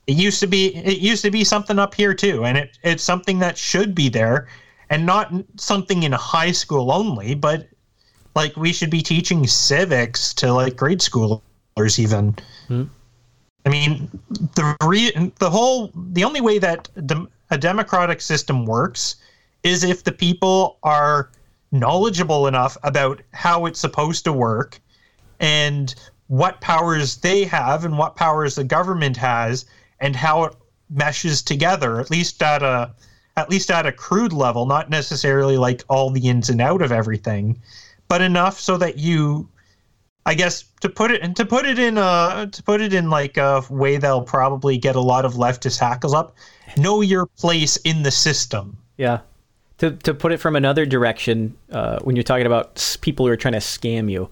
[0.08, 3.04] It used to be it used to be something up here too, and it, it's
[3.04, 4.48] something that should be there,
[4.88, 7.68] and not something in high school only, but
[8.34, 12.34] like we should be teaching civics to like grade schoolers even.
[12.66, 12.84] Hmm.
[13.66, 14.08] I mean,
[14.54, 16.88] the re- the whole the only way that
[17.50, 19.16] a democratic system works
[19.62, 21.30] is if the people are
[21.72, 24.80] knowledgeable enough about how it's supposed to work
[25.38, 25.94] and
[26.28, 29.64] what powers they have and what powers the government has
[30.00, 30.54] and how it
[30.88, 32.90] meshes together at least at a
[33.36, 36.90] at least at a crude level not necessarily like all the ins and out of
[36.90, 37.60] everything
[38.08, 39.48] but enough so that you
[40.26, 43.10] I guess to put it and to put it in a to put it in
[43.10, 46.36] like a way that'll probably get a lot of leftist hackles up.
[46.76, 48.76] Know your place in the system.
[48.96, 49.20] Yeah.
[49.78, 53.36] To to put it from another direction, uh, when you're talking about people who are
[53.36, 54.28] trying to scam you,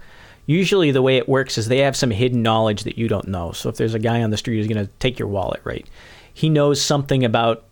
[0.47, 3.53] usually the way it works is they have some hidden knowledge that you don't know.
[3.53, 5.87] So if there's a guy on the street who's going to take your wallet, right?
[6.35, 7.65] He knows something about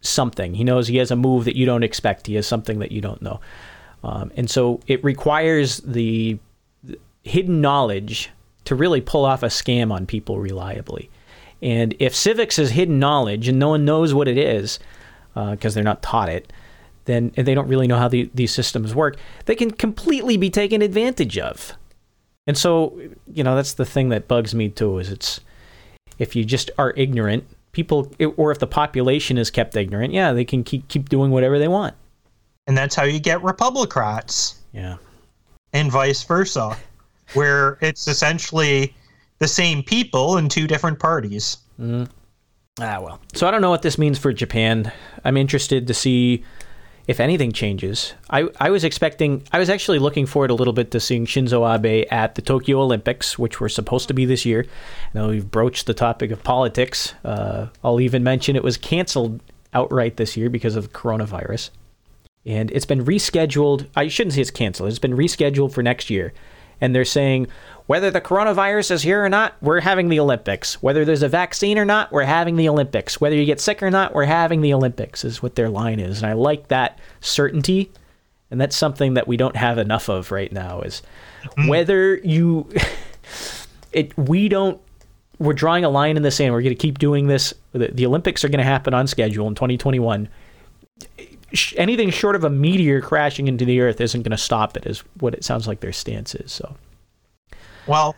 [0.00, 0.54] something.
[0.54, 2.26] He knows he has a move that you don't expect.
[2.26, 3.40] He has something that you don't know.
[4.04, 6.38] Um, and so it requires the
[7.28, 8.30] hidden knowledge
[8.64, 11.08] to really pull off a scam on people reliably.
[11.62, 14.78] And if civics is hidden knowledge and no one knows what it is
[15.34, 16.52] uh, because they're not taught it,
[17.06, 19.16] then and they don't really know how the, these systems work,
[19.46, 21.72] they can completely be taken advantage of.
[22.46, 22.98] And so,
[23.32, 24.98] you know, that's the thing that bugs me too.
[24.98, 25.40] Is it's
[26.18, 30.44] if you just are ignorant, people, or if the population is kept ignorant, yeah, they
[30.44, 31.94] can keep keep doing whatever they want.
[32.66, 34.96] And that's how you get Republicrats Yeah.
[35.72, 36.76] and vice versa,
[37.34, 38.94] where it's essentially
[39.38, 41.58] the same people in two different parties.
[41.80, 43.20] Ah, well.
[43.34, 44.92] So I don't know what this means for Japan.
[45.24, 46.44] I'm interested to see
[47.06, 48.14] if anything changes.
[48.28, 51.64] I, I was expecting, I was actually looking forward a little bit to seeing Shinzo
[51.66, 54.66] Abe at the Tokyo Olympics, which were supposed to be this year.
[55.14, 57.14] Now we've broached the topic of politics.
[57.24, 59.40] Uh, I'll even mention it was canceled
[59.72, 61.70] outright this year because of coronavirus.
[62.44, 63.86] And it's been rescheduled.
[63.96, 64.90] I shouldn't say it's canceled.
[64.90, 66.32] It's been rescheduled for next year.
[66.80, 67.48] And they're saying
[67.86, 70.82] whether the coronavirus is here or not, we're having the Olympics.
[70.82, 73.20] Whether there's a vaccine or not, we're having the Olympics.
[73.20, 76.22] Whether you get sick or not, we're having the Olympics, is what their line is.
[76.22, 77.90] And I like that certainty.
[78.50, 81.02] And that's something that we don't have enough of right now is
[81.56, 81.68] hmm.
[81.68, 82.68] whether you
[83.92, 84.80] it we don't
[85.38, 86.52] we're drawing a line in the sand.
[86.52, 87.54] We're going to keep doing this.
[87.72, 90.28] The, the Olympics are going to happen on schedule in 2021
[91.52, 94.86] sh- anything short of a meteor crashing into the earth isn't going to stop it
[94.86, 96.76] is what it sounds like their stance is so
[97.86, 98.14] Well,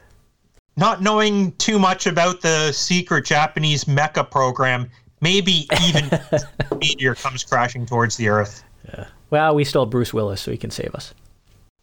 [0.76, 4.88] not knowing too much about the secret Japanese mecha program,
[5.20, 8.64] maybe even a meteor comes crashing towards the Earth.
[9.30, 11.14] well we still have bruce willis so he can save us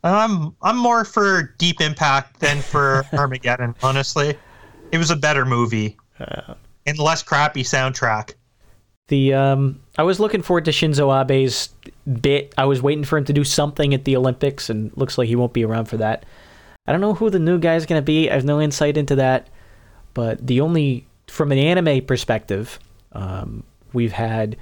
[0.04, 3.76] I'm I'm more for Deep Impact than for Armageddon.
[3.82, 4.38] Honestly,
[4.92, 5.98] it was a better movie
[6.86, 8.36] and less crappy soundtrack.
[9.08, 11.70] The um i was looking forward to shinzo abe's
[12.22, 15.28] bit i was waiting for him to do something at the olympics and looks like
[15.28, 16.26] he won't be around for that
[16.88, 18.98] i don't know who the new guy is going to be i have no insight
[18.98, 19.48] into that
[20.14, 22.80] but the only from an anime perspective
[23.14, 24.58] um, we've had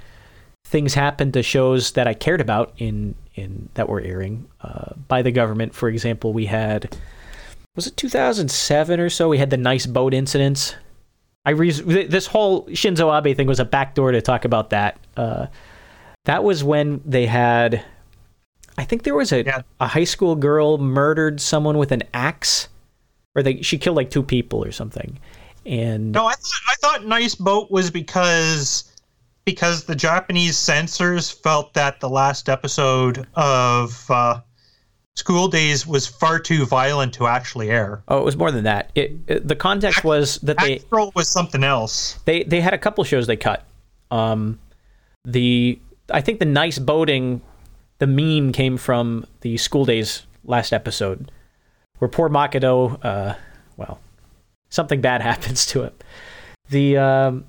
[0.66, 5.22] things happen to shows that I cared about in in that were airing uh, by
[5.22, 5.74] the government.
[5.74, 6.96] For example, we had
[7.76, 9.28] was it 2007 or so?
[9.28, 10.74] We had the nice boat incidents.
[11.46, 11.70] I re-
[12.06, 14.98] this whole Shinzo Abe thing was a backdoor to talk about that.
[15.16, 15.46] Uh,
[16.24, 17.82] that was when they had,
[18.76, 19.62] I think there was a Yeah.
[19.80, 22.68] a high school girl murdered someone with an axe,
[23.36, 25.18] or they she killed like two people or something,
[25.64, 28.92] and No, I thought I thought Nice Boat was because
[29.44, 34.40] because the Japanese censors felt that the last episode of uh,
[35.16, 38.02] School Days was far too violent to actually air.
[38.08, 38.90] oh, it was more than that.
[38.94, 42.18] It, it the context was that they Astral was something else.
[42.26, 43.64] they they had a couple shows they cut.
[44.10, 44.58] Um,
[45.24, 45.78] the
[46.10, 47.40] I think the nice boating,
[47.98, 51.32] the meme came from the School Days last episode,
[51.98, 53.34] where poor Makoto, uh,
[53.76, 53.98] well,
[54.68, 55.92] something bad happens to him.
[56.68, 57.44] The um,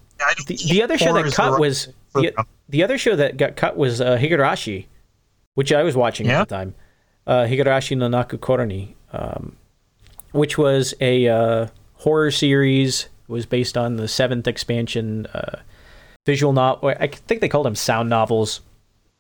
[0.48, 2.34] the, the other show that cut was the,
[2.70, 4.86] the other show that got cut was uh, Higurashi,
[5.56, 6.42] which I was watching Yeah?
[6.42, 6.76] at the time.
[7.28, 9.58] Uh, Higurashi no Naku Koro ni, um,
[10.32, 13.10] which was a uh, horror series.
[13.28, 15.60] It was based on the seventh expansion uh,
[16.26, 16.94] visual novel.
[16.98, 18.62] I think they called them sound novels.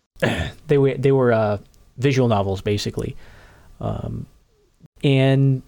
[0.68, 1.58] they were they were uh,
[1.97, 3.18] visual novels basically,
[3.82, 4.26] um,
[5.03, 5.62] and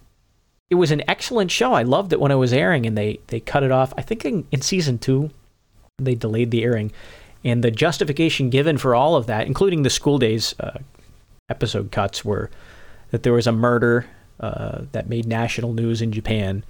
[0.70, 1.74] it was an excellent show.
[1.74, 3.92] I loved it when it was airing, and they they cut it off.
[3.98, 5.28] I think in, in season two,
[5.98, 6.90] they delayed the airing,
[7.44, 10.78] and the justification given for all of that, including the school days uh,
[11.50, 12.50] episode cuts, were
[13.10, 14.06] that there was a murder
[14.38, 16.64] uh, that made national news in Japan,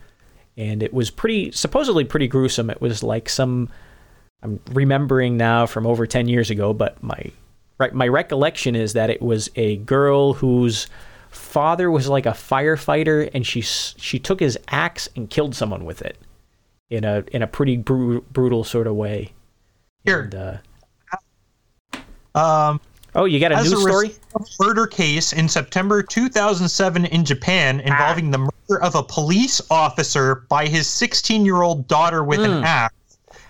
[0.56, 2.70] and it was pretty supposedly pretty gruesome.
[2.70, 3.68] It was like some
[4.42, 7.30] I'm remembering now from over ten years ago, but my
[7.78, 10.88] right my recollection is that it was a girl whose
[11.28, 16.02] father was like a firefighter, and she she took his axe and killed someone with
[16.02, 16.18] it
[16.88, 19.32] in a in a pretty bru- brutal sort of way.
[20.04, 20.56] Here, And, uh,
[22.34, 22.80] Um,
[23.14, 24.14] Oh, you got a as news a story?
[24.36, 30.44] a murder case in September 2007 in Japan involving the murder of a police officer
[30.48, 32.46] by his 16 year old daughter with Hmm.
[32.58, 32.94] an axe,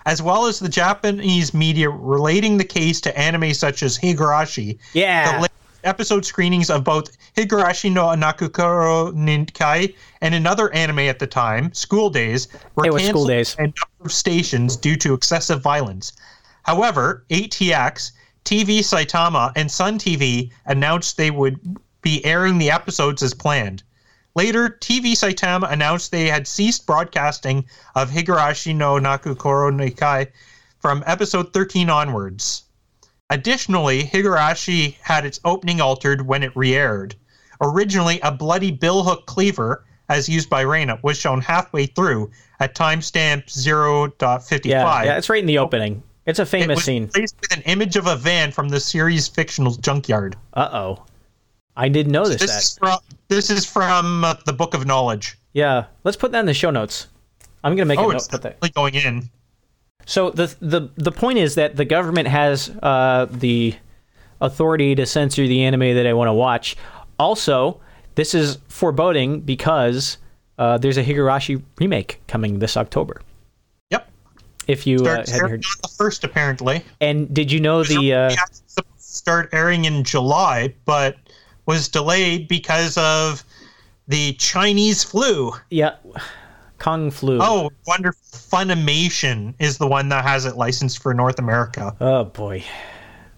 [0.05, 4.77] as well as the Japanese media relating the case to anime such as Higurashi.
[4.93, 5.41] Yeah.
[5.41, 5.49] The
[5.83, 9.89] episode screenings of both Higurashi no Naku Koro ni Kai
[10.21, 13.55] and another anime at the time, School Days, were It canceled Days.
[13.59, 16.13] a number of stations due to excessive violence.
[16.63, 18.11] However, AT-X,
[18.45, 21.59] TV Saitama, and Sun TV announced they would
[22.01, 23.83] be airing the episodes as planned.
[24.33, 27.65] Later, TV Saitama announced they had ceased broadcasting
[27.95, 30.27] of Higurashi no Naku Koro ni Kai
[30.79, 32.63] from episode 13 onwards.
[33.29, 37.15] Additionally, Higurashi had its opening altered when it re-aired.
[37.61, 43.45] Originally, a bloody billhook cleaver, as used by Rena, was shown halfway through at timestamp
[43.45, 44.65] 0.55.
[44.65, 46.03] Yeah, yeah, it's right in the opening.
[46.25, 47.05] It's a it famous was scene.
[47.05, 50.35] replaced with an image of a van from the series' fictional junkyard.
[50.53, 51.05] Uh oh.
[51.75, 52.61] I didn't notice This that.
[52.63, 52.99] is from,
[53.29, 55.37] this is from uh, the Book of Knowledge.
[55.53, 57.07] Yeah, let's put that in the show notes.
[57.63, 58.27] I'm gonna make Oh, a note.
[58.29, 58.73] Put that.
[58.73, 59.29] going in.
[60.05, 63.75] So the the the point is that the government has uh, the
[64.41, 66.75] authority to censor the anime that I want to watch.
[67.19, 67.79] Also,
[68.15, 70.17] this is foreboding because
[70.57, 73.21] uh, there's a Higurashi remake coming this October.
[74.71, 76.83] If you uh, hadn't heard, the first, apparently.
[77.01, 81.17] and did you know the uh, It was supposed to start airing in July, but
[81.65, 83.43] was delayed because of
[84.07, 85.51] the Chinese flu.
[85.69, 85.95] yeah
[86.81, 87.37] Kung Flu?
[87.39, 88.19] Oh, wonderful!
[88.31, 91.95] Funimation is the one that has it licensed for North America.
[92.01, 92.63] Oh, boy.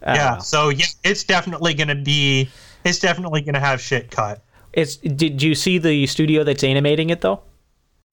[0.05, 2.49] Don't yeah, so yeah, it's definitely gonna be.
[2.85, 4.41] It's definitely gonna have shit cut.
[4.71, 7.41] It's did you see the studio that's animating it though?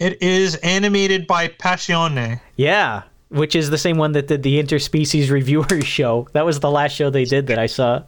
[0.01, 2.41] It is animated by Passione.
[2.57, 6.29] Yeah, which is the same one that did the interspecies reviewers show.
[6.33, 8.03] That was the last show they did that I saw.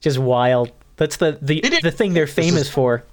[0.00, 0.72] Just wild.
[0.96, 3.04] That's the the, the thing they're famous for.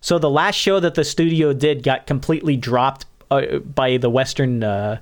[0.00, 4.62] So the last show that the studio did got completely dropped uh, by the western
[4.62, 5.00] uh,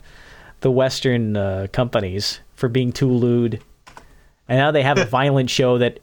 [0.60, 3.62] the western uh, companies for being too lewd.
[4.48, 6.00] And now they have a violent show that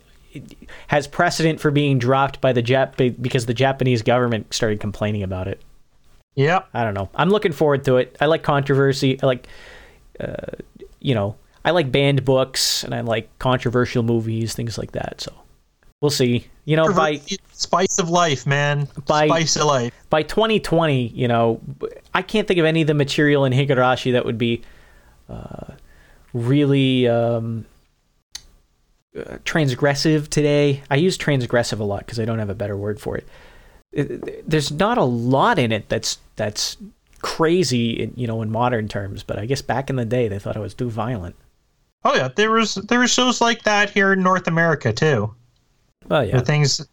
[0.88, 5.48] has precedent for being dropped by the Jap because the Japanese government started complaining about
[5.48, 5.62] it.
[6.36, 6.70] Yep.
[6.74, 7.10] I don't know.
[7.16, 8.18] I'm looking forward to it.
[8.20, 9.22] I like controversy.
[9.22, 9.48] I like,
[10.20, 10.54] uh,
[11.00, 15.22] you know, I like banned books and I like controversial movies, things like that.
[15.22, 15.34] So
[16.02, 16.48] we'll see.
[16.66, 17.22] You know, by
[17.52, 18.88] Spice of life, man.
[19.06, 19.94] By- Spice of life.
[20.10, 21.62] by 2020, you know,
[22.14, 24.62] I can't think of any of the material in Higurashi that would be
[25.30, 25.74] uh,
[26.34, 27.66] really um,
[29.16, 30.82] uh, transgressive today.
[30.90, 33.28] I use transgressive a lot because I don't have a better word for it.
[33.94, 36.78] It- There's not a lot in it that's that's
[37.22, 39.24] crazy, in, you know, in modern terms.
[39.24, 41.36] But I guess back in the day, they thought it was too violent.
[42.06, 45.34] Oh yeah, there was there were shows like that here in North America too.
[46.12, 46.38] Oh yeah.
[46.40, 46.86] The things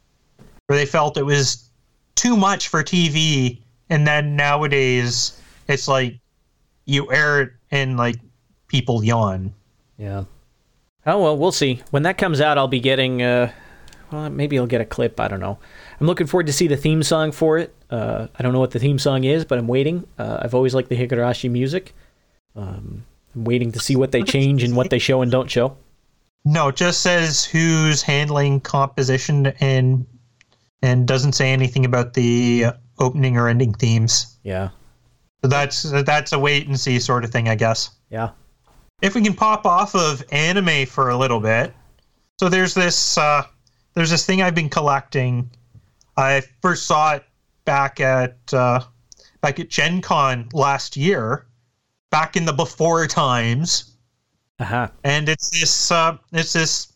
[0.66, 1.68] where they felt it was
[2.14, 6.18] too much for TV, and then nowadays it's like
[6.84, 8.16] you air it and like
[8.68, 9.52] people yawn.
[9.98, 10.24] yeah.
[11.06, 11.80] Oh well, we'll see.
[11.90, 13.22] When that comes out, I'll be getting.
[13.22, 13.50] Uh,
[14.12, 15.18] well, maybe I'll get a clip.
[15.18, 15.58] I don't know.
[16.00, 17.74] I'm looking forward to see the theme song for it.
[17.90, 20.06] Uh, I don't know what the theme song is, but I'm waiting.
[20.18, 21.94] Uh, I've always liked the Higurashi music.
[22.56, 25.76] Um, I'm waiting to see what they change and what they show and don't show.
[26.44, 30.06] No, it just says who's handling composition and
[30.82, 32.66] and doesn't say anything about the
[32.98, 34.38] opening or ending themes.
[34.42, 34.70] Yeah,
[35.42, 37.90] So that's that's a wait and see sort of thing, I guess.
[38.08, 38.30] yeah.
[39.02, 41.74] if we can pop off of anime for a little bit
[42.38, 43.42] so there's this uh,
[43.94, 45.50] there's this thing i've been collecting
[46.16, 47.24] i first saw it
[47.64, 48.80] back at uh,
[49.40, 51.46] back at gen con last year
[52.10, 53.96] back in the before times
[54.58, 54.88] Uh-huh.
[55.04, 56.92] and it's this uh, it's this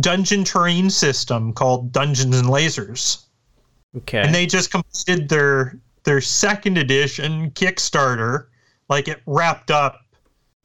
[0.00, 3.24] dungeon terrain system called dungeons and lasers
[3.96, 4.20] Okay.
[4.22, 8.46] and they just completed their their second edition Kickstarter.
[8.90, 10.00] Like it wrapped up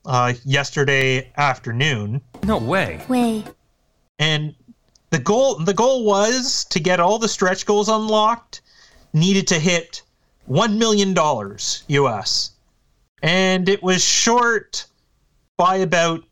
[0.06, 3.00] uh, yesterday afternoon, No way.
[3.08, 3.46] Way.
[4.18, 4.54] and
[5.10, 8.62] the goal the goal was to get all the stretch goals unlocked.
[9.12, 10.04] Needed to hit
[10.46, 12.52] one million dollars US,
[13.24, 14.86] and it was short
[15.58, 16.24] by about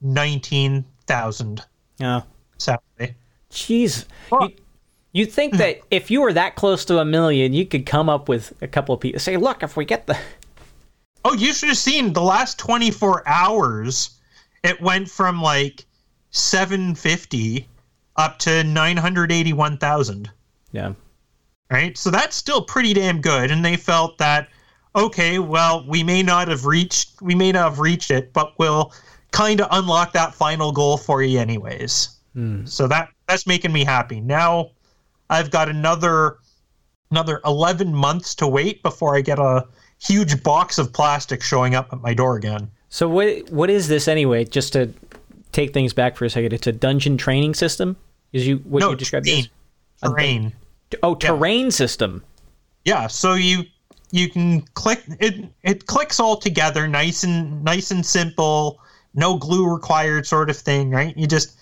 [0.00, 1.64] nineteen thousand.
[1.98, 2.22] yeah.
[2.58, 3.14] Sadly.
[3.50, 4.06] Jeez.
[4.32, 4.48] You,
[5.12, 5.58] you'd think hmm.
[5.58, 8.68] that if you were that close to a million, you could come up with a
[8.68, 9.20] couple of people.
[9.20, 10.18] Say, look, if we get the.
[11.24, 14.10] Oh, you should have seen the last 24 hours.
[14.62, 15.84] It went from like
[16.30, 17.68] 750
[18.16, 20.30] up to 981,000.
[20.72, 20.92] Yeah.
[21.70, 21.96] Right?
[21.98, 23.50] So that's still pretty damn good.
[23.50, 24.48] And they felt that,
[24.94, 28.92] okay, well, we may not have reached, we may not have reached it, but we'll
[29.32, 32.16] kind of unlock that final goal for you anyways.
[32.34, 32.64] Hmm.
[32.66, 34.20] So that that's making me happy.
[34.20, 34.70] Now
[35.30, 36.38] I've got another
[37.10, 39.66] another 11 months to wait before I get a
[39.98, 42.70] huge box of plastic showing up at my door again.
[42.88, 44.44] So what what is this anyway?
[44.44, 44.92] Just to
[45.52, 47.96] take things back for a second, it's a dungeon terrain system.
[48.36, 49.48] Is you what no, you described terrain.
[50.02, 50.10] as?
[50.10, 50.52] terrain.
[51.02, 52.22] Oh, terrain system.
[52.84, 53.64] Yeah, so you
[54.12, 58.78] you can click it it clicks all together nice and nice and simple,
[59.14, 61.16] no glue required sort of thing, right?
[61.16, 61.58] You just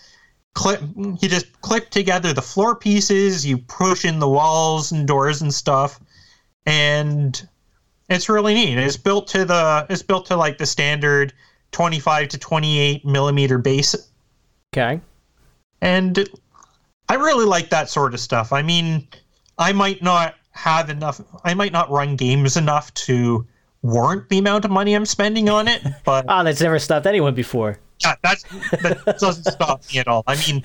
[0.54, 5.40] clip you just clip together the floor pieces, you push in the walls and doors
[5.40, 6.00] and stuff,
[6.66, 7.46] and
[8.08, 8.78] it's really neat.
[8.78, 11.32] It's built to the it's built to like the standard
[11.70, 13.94] 25 to 28 millimeter base
[14.76, 15.00] Okay.
[15.80, 16.28] and
[17.14, 18.52] I really like that sort of stuff.
[18.52, 19.06] I mean,
[19.56, 21.20] I might not have enough.
[21.44, 23.46] I might not run games enough to
[23.82, 27.32] warrant the amount of money I'm spending on it, but Oh, that's never stopped anyone
[27.32, 27.78] before.
[28.02, 28.42] yeah, that's
[28.82, 30.24] that doesn't stop me at all.
[30.26, 30.64] I mean,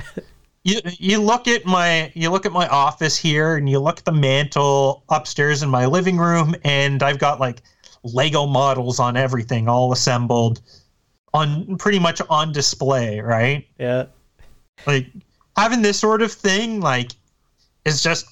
[0.64, 4.06] you you look at my you look at my office here, and you look at
[4.06, 7.62] the mantle upstairs in my living room, and I've got like
[8.04, 10.62] Lego models on everything, all assembled,
[11.36, 13.68] on pretty much on display, right?
[13.78, 14.06] Yeah.
[14.88, 15.06] like
[15.60, 17.12] having this sort of thing like
[17.86, 18.26] is just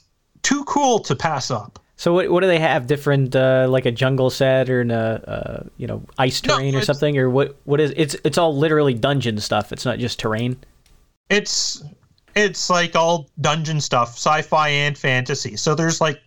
[0.44, 2.86] too cool to pass up So what what do they have?
[2.86, 6.76] Different uh, like a jungle set or in a uh, you know ice No, terrain
[6.76, 9.72] or something or what what is it's it's all literally dungeon stuff.
[9.72, 10.58] It's not just terrain.
[11.30, 11.84] it's
[12.36, 16.22] it's like all dungeon stuff sci-fi and fantasy so there's like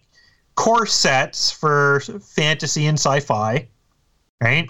[0.57, 3.67] core sets for fantasy and sci-fi
[4.43, 4.69] right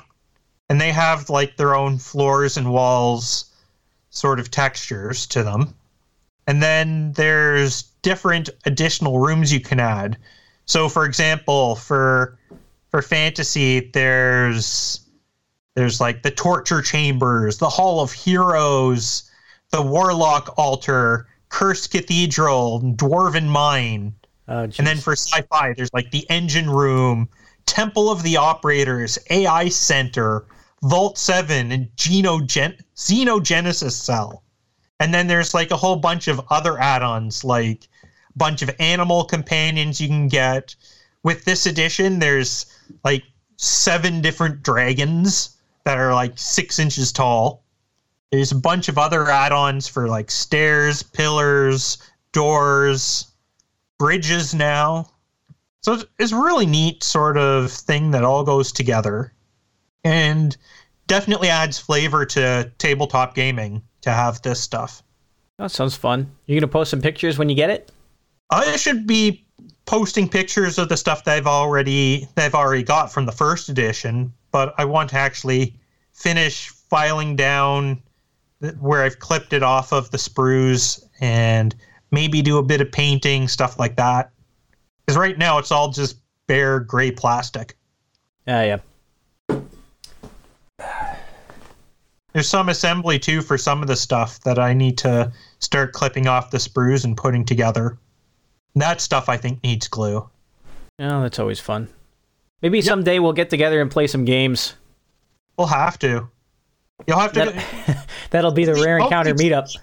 [0.68, 3.50] and they have like their own floors and walls
[4.10, 5.72] sort of textures to them
[6.46, 10.16] and then there's different additional rooms you can add.
[10.66, 12.38] So for example for
[12.90, 15.00] for fantasy there's
[15.74, 19.30] there's like the torture chambers the hall of heroes
[19.70, 24.14] the warlock altar cursed cathedral dwarven mine.
[24.48, 27.28] Oh, and then for sci-fi, there's like the engine room,
[27.66, 30.44] Temple of the Operators, AI Center,
[30.82, 34.42] Vault Seven, and Genogen- Xenogenesis Cell.
[35.00, 39.24] And then there's like a whole bunch of other add-ons, like a bunch of animal
[39.24, 40.76] companions you can get.
[41.22, 42.66] With this edition, there's
[43.02, 43.24] like
[43.56, 47.64] seven different dragons that are like six inches tall.
[48.30, 51.96] There's a bunch of other add-ons for like stairs, pillars,
[52.32, 53.26] doors,
[53.98, 55.10] bridges now.
[55.82, 59.32] So it's- a really neat sort of thing that all goes together
[60.04, 60.54] and
[61.06, 65.02] definitely adds flavor to tabletop gaming to have this stuff.
[65.58, 66.30] that sounds fun.
[66.46, 67.92] You're gonna post some pictures when you get it?
[68.50, 69.44] I should be
[69.86, 73.68] posting pictures of the stuff that I've already that I've already got from the first
[73.68, 75.76] edition, but I want to actually
[76.12, 78.02] finish filing down
[78.78, 81.74] where I've clipped it off of the sprues and
[82.10, 84.30] maybe do a bit of painting, stuff like that.
[85.06, 87.76] Because right now it's all just bare gray plastic.
[88.46, 88.78] Yeah, yeah.
[92.32, 96.26] There's some assembly too for some of the stuff that I need to start clipping
[96.28, 97.98] off the sprues and putting together.
[98.76, 100.28] That stuff I think needs glue.
[101.00, 101.88] Oh, that's always fun.
[102.62, 104.74] Maybe someday we'll get together and play some games.
[105.56, 106.28] We'll have to.
[107.06, 107.46] You'll have to.
[107.46, 109.74] That, that'll be the rare encounter meetup.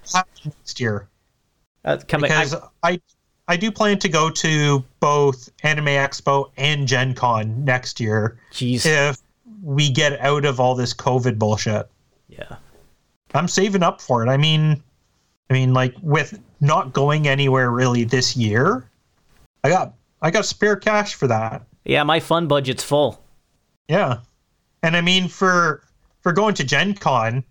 [0.46, 1.08] next year
[1.84, 2.30] Uh, coming.
[2.30, 3.02] because I, I
[3.50, 8.86] I do plan to go to both Anime Expo and Gen Con next year jeez.
[8.86, 9.20] if
[9.64, 11.90] we get out of all this COVID bullshit.
[12.38, 12.58] Yeah.
[13.34, 14.30] I'm saving up for it.
[14.30, 14.82] I mean,
[15.50, 18.90] I mean, like with not going anywhere really this year,
[19.64, 21.64] I got I got spare cash for that.
[21.84, 23.22] Yeah, my fun budget's full.
[23.88, 24.20] Yeah,
[24.84, 25.84] and I mean for
[26.22, 27.44] for going to Gen Con,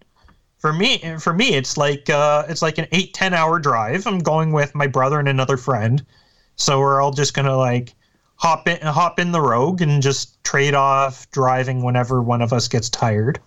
[0.58, 4.06] for me for me it's like uh, it's like an eight ten hour drive.
[4.06, 6.04] I'm going with my brother and another friend,
[6.56, 7.94] so we're all just gonna like
[8.36, 12.68] hop in hop in the Rogue and just trade off driving whenever one of us
[12.68, 13.40] gets tired.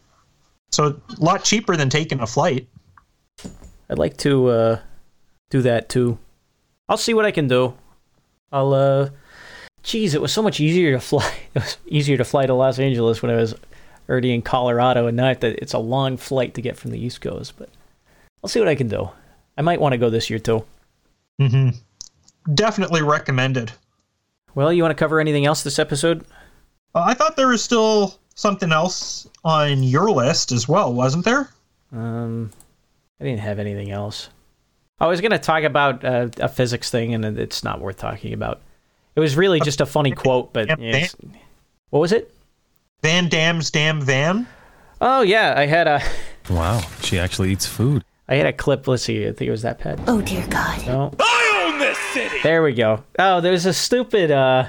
[0.71, 2.67] So a lot cheaper than taking a flight.
[3.89, 4.79] I'd like to uh,
[5.49, 6.17] do that too.
[6.87, 7.73] I'll see what I can do.
[8.51, 9.09] I'll uh
[9.83, 12.79] geez, it was so much easier to fly it was easier to fly to Los
[12.79, 13.55] Angeles when I was
[14.09, 17.21] already in Colorado and not that it's a long flight to get from the East
[17.21, 17.69] Coast, but
[18.43, 19.09] I'll see what I can do.
[19.57, 20.65] I might want to go this year too.
[21.39, 22.53] Mm-hmm.
[22.55, 23.71] Definitely recommended.
[24.55, 26.25] Well, you want to cover anything else this episode?
[26.95, 31.49] Uh, I thought there was still something else on your list as well, wasn't there?
[31.91, 32.51] Um,
[33.19, 34.29] I didn't have anything else.
[34.99, 38.33] I was going to talk about uh, a physics thing, and it's not worth talking
[38.33, 38.61] about.
[39.15, 41.15] It was really just a funny quote, but Damn it's,
[41.89, 42.33] what was it?
[43.01, 44.47] Van Damme's damn van.
[45.01, 46.01] Oh yeah, I had a
[46.49, 48.03] Wow, she actually eats food.
[48.27, 48.87] I had a clip.
[48.87, 49.25] Let's see.
[49.25, 49.99] I think it was that pet.
[50.07, 50.85] Oh dear God.
[50.85, 51.11] No.
[51.19, 52.37] I own this city.
[52.43, 53.03] There we go.
[53.17, 54.67] Oh, there's a stupid uh,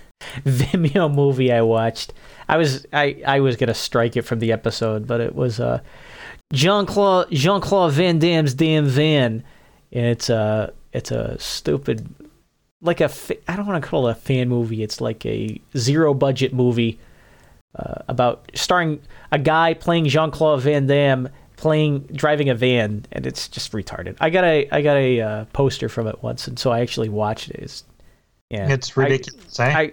[0.44, 2.12] Vimeo movie I watched.
[2.52, 5.80] I was I, I was gonna strike it from the episode, but it was uh,
[6.52, 9.42] Jean Claude Jean Claude Van Damme's damn van,
[9.90, 12.06] and it's a it's a stupid
[12.82, 13.10] like a
[13.48, 14.82] I don't want to call it a fan movie.
[14.82, 16.98] It's like a zero budget movie
[17.74, 19.00] uh, about starring
[19.30, 24.16] a guy playing Jean Claude Van Damme playing driving a van, and it's just retarded.
[24.20, 27.08] I got a I got a uh, poster from it once, and so I actually
[27.08, 27.60] watched it.
[27.60, 27.84] It's,
[28.50, 29.58] yeah, It's ridiculous.
[29.58, 29.72] eh?
[29.74, 29.92] I,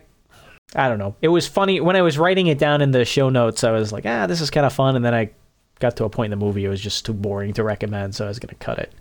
[0.76, 1.16] I I don't know.
[1.22, 3.64] It was funny when I was writing it down in the show notes.
[3.64, 5.32] I was like, ah, this is kind of fun, and then I
[5.80, 8.26] got to a point in the movie it was just too boring to recommend, so
[8.26, 8.94] I was gonna cut it.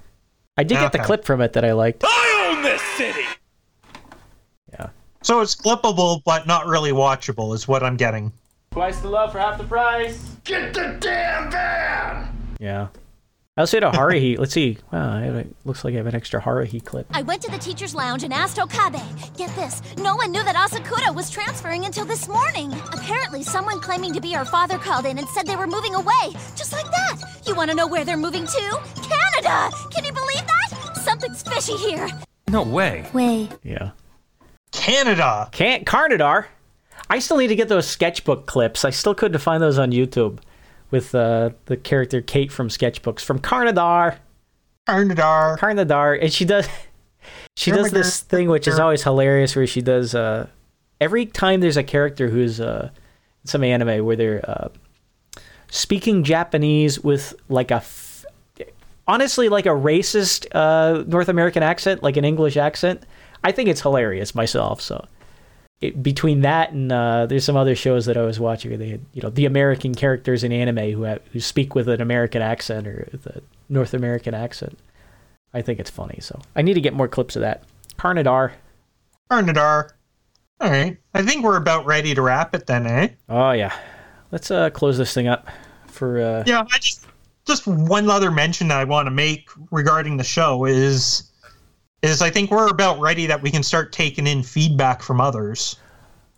[0.57, 2.03] I did get the clip from it that I liked.
[2.05, 3.25] I own this city.
[4.73, 4.89] Yeah.
[5.23, 8.33] so it's clippable, but not really watchable, is what I'm getting.
[8.73, 10.37] Twice the love for half the price.
[10.45, 12.57] Get the damn van.
[12.59, 12.89] Yeah.
[13.59, 14.39] I also had a Haruhi.
[14.39, 14.79] Let's see.
[14.93, 17.09] Wow, I have a, looks like I have an extra Haruhi clip.
[17.11, 19.03] I went to the teacher's lounge and asked Okabe.
[19.37, 22.73] Get this, no one knew that Asakura was transferring until this morning.
[22.93, 26.31] Apparently, someone claiming to be her father called in and said they were moving away.
[26.55, 27.17] Just like that.
[27.49, 28.81] You want to know where they're moving to?
[29.03, 29.77] Canada!
[29.91, 30.93] Can you believe that?
[30.95, 32.09] Something's fishy here.
[32.47, 33.11] No way.
[33.13, 33.49] Way.
[33.65, 33.91] Yeah.
[34.71, 35.49] Canada.
[35.51, 36.47] Can't Carnadar.
[37.11, 38.85] I still need to get those sketchbook clips.
[38.85, 40.39] I still couldn't find those on YouTube
[40.91, 44.19] with uh, the character Kate from sketchbooks from Carnadar.
[44.87, 45.57] Canada.
[45.59, 46.67] Carnadar, and she does
[47.57, 50.47] she does this thing which is always hilarious, where she does uh,
[51.01, 52.91] every time there's a character who's uh,
[53.45, 54.69] some anime where they're uh,
[55.71, 58.25] speaking Japanese with like a f-
[59.07, 63.05] honestly like a racist uh, North American accent, like an English accent.
[63.45, 64.81] I think it's hilarious myself.
[64.81, 65.07] So
[65.81, 69.05] it, between that and uh, there's some other shows that I was watching they had
[69.13, 72.87] you know the American characters in anime who have, who speak with an American accent
[72.87, 74.79] or the North American accent.
[75.55, 76.19] I think it's funny.
[76.21, 77.65] So I need to get more clips of that.
[77.97, 78.53] Carnadar.
[79.31, 79.89] Canada.
[80.61, 80.97] All right.
[81.15, 83.09] I think we're about ready to wrap it then, eh?
[83.29, 83.77] Oh yeah.
[84.33, 85.49] Let's uh close this thing up
[85.87, 87.07] for uh Yeah, I just
[87.47, 91.28] just one other mention that I want to make regarding the show is
[92.03, 95.77] is I think we're about ready that we can start taking in feedback from others.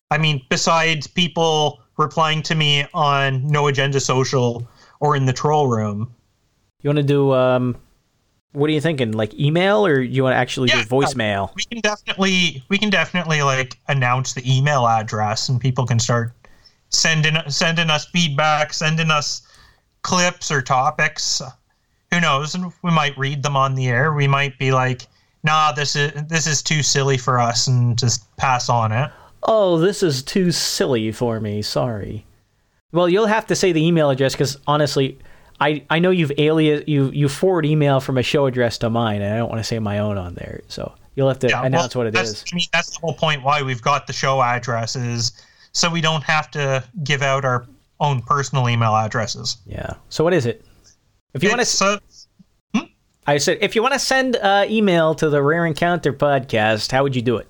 [0.09, 4.67] I mean, besides people replying to me on No Agenda Social
[4.99, 6.13] or in the troll room.
[6.81, 7.77] you want to do um
[8.53, 9.11] what are you thinking?
[9.13, 11.55] Like email or you want to actually Yeah, do voicemail?
[11.55, 16.33] We can definitely we can definitely like announce the email address and people can start
[16.89, 19.41] sending sending us feedback, sending us
[20.01, 21.41] clips or topics.
[22.11, 22.55] Who knows?
[22.55, 24.13] And we might read them on the air.
[24.13, 25.07] We might be like,
[25.43, 29.11] "Nah, this is this is too silly for us," and just pass on it.
[29.43, 31.61] Oh, this is too silly for me.
[31.61, 32.25] Sorry.
[32.91, 35.17] Well, you'll have to say the email address because honestly,
[35.59, 39.21] I, I know you've alias you you forward email from a show address to mine,
[39.21, 40.61] and I don't want to say my own on there.
[40.67, 42.45] So you'll have to Yeah, announce well, what it that's, is.
[42.51, 45.31] I mean, that's the whole point why we've got the show addresses,
[45.71, 47.65] so we don't have to give out our
[47.99, 49.57] own personal email addresses.
[49.65, 49.93] Yeah.
[50.09, 50.65] So what is it?
[51.33, 51.97] If you want to, uh,
[53.27, 57.03] I said if you want to send uh, email to the Rare Encounter podcast, how
[57.03, 57.47] would you do it?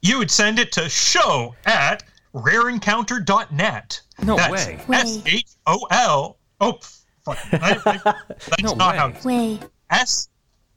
[0.00, 4.00] you would send it to show at rareencounter.net.
[4.22, 4.78] No That's way.
[4.92, 6.38] S H O L.
[6.60, 6.78] Oh,
[7.24, 7.38] fuck.
[7.52, 8.98] I- I- that's No not way.
[8.98, 9.12] how.
[9.24, 9.58] Way.
[9.90, 10.28] S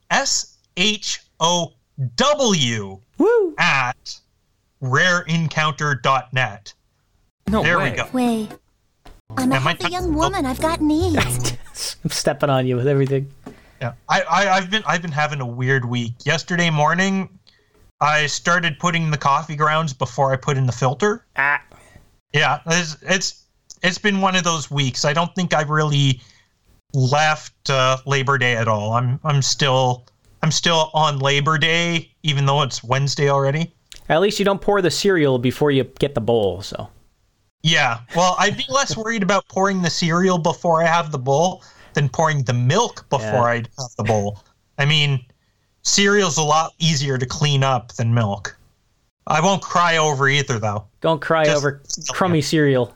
[0.09, 1.73] S H O
[2.15, 3.55] W Woo!
[3.59, 4.19] at
[4.81, 6.73] rareencounter.net.
[7.47, 7.91] No There way.
[7.91, 8.07] we go.
[8.13, 8.49] Way.
[9.37, 10.45] I'm a Yeah, my healthy tongue- young woman.
[10.45, 11.97] I've got needs.
[12.03, 13.31] I'm stepping on you with everything.
[13.81, 16.13] Yeah, I, I I've been I've been having a weird week.
[16.23, 17.27] Yesterday morning,
[17.99, 21.25] I started putting the coffee grounds before I put in the filter.
[21.35, 21.61] Ah.
[22.31, 23.45] Yeah, it's it's
[23.81, 25.03] it's been one of those weeks.
[25.03, 26.21] I don't think I've really
[26.93, 28.93] left uh, Labor Day at all.
[28.93, 30.05] I'm I'm still
[30.43, 33.73] I'm still on Labor Day, even though it's Wednesday already.
[34.09, 36.61] At least you don't pour the cereal before you get the bowl.
[36.61, 36.87] So
[37.63, 41.63] Yeah, well, I'd be less worried about pouring the cereal before I have the bowl
[41.93, 43.43] than pouring the milk before Yeah.
[43.43, 44.39] I have the bowl.
[44.77, 45.25] I mean,
[45.83, 48.57] cereal's a lot easier to clean up than milk.
[49.27, 50.85] I won't cry over either, though.
[51.01, 52.93] don't cry Just- over crummy cereal.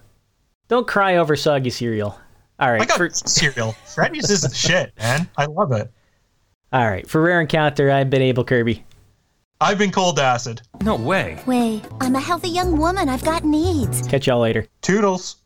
[0.67, 2.19] Don't cry over soggy cereal.
[2.59, 2.81] All right.
[2.81, 3.73] I got for- cereal.
[3.93, 5.27] Freddy's is the shit, man.
[5.37, 5.91] I love it.
[6.73, 7.07] all right.
[7.07, 8.83] For Rare Encounter, I've been Abel Kirby.
[9.61, 10.61] I've been cold acid.
[10.81, 11.41] No way.
[11.45, 11.81] Way.
[12.01, 13.07] I'm a healthy young woman.
[13.07, 14.05] I've got needs.
[14.07, 14.67] Catch y'all later.
[14.81, 15.37] Toodles.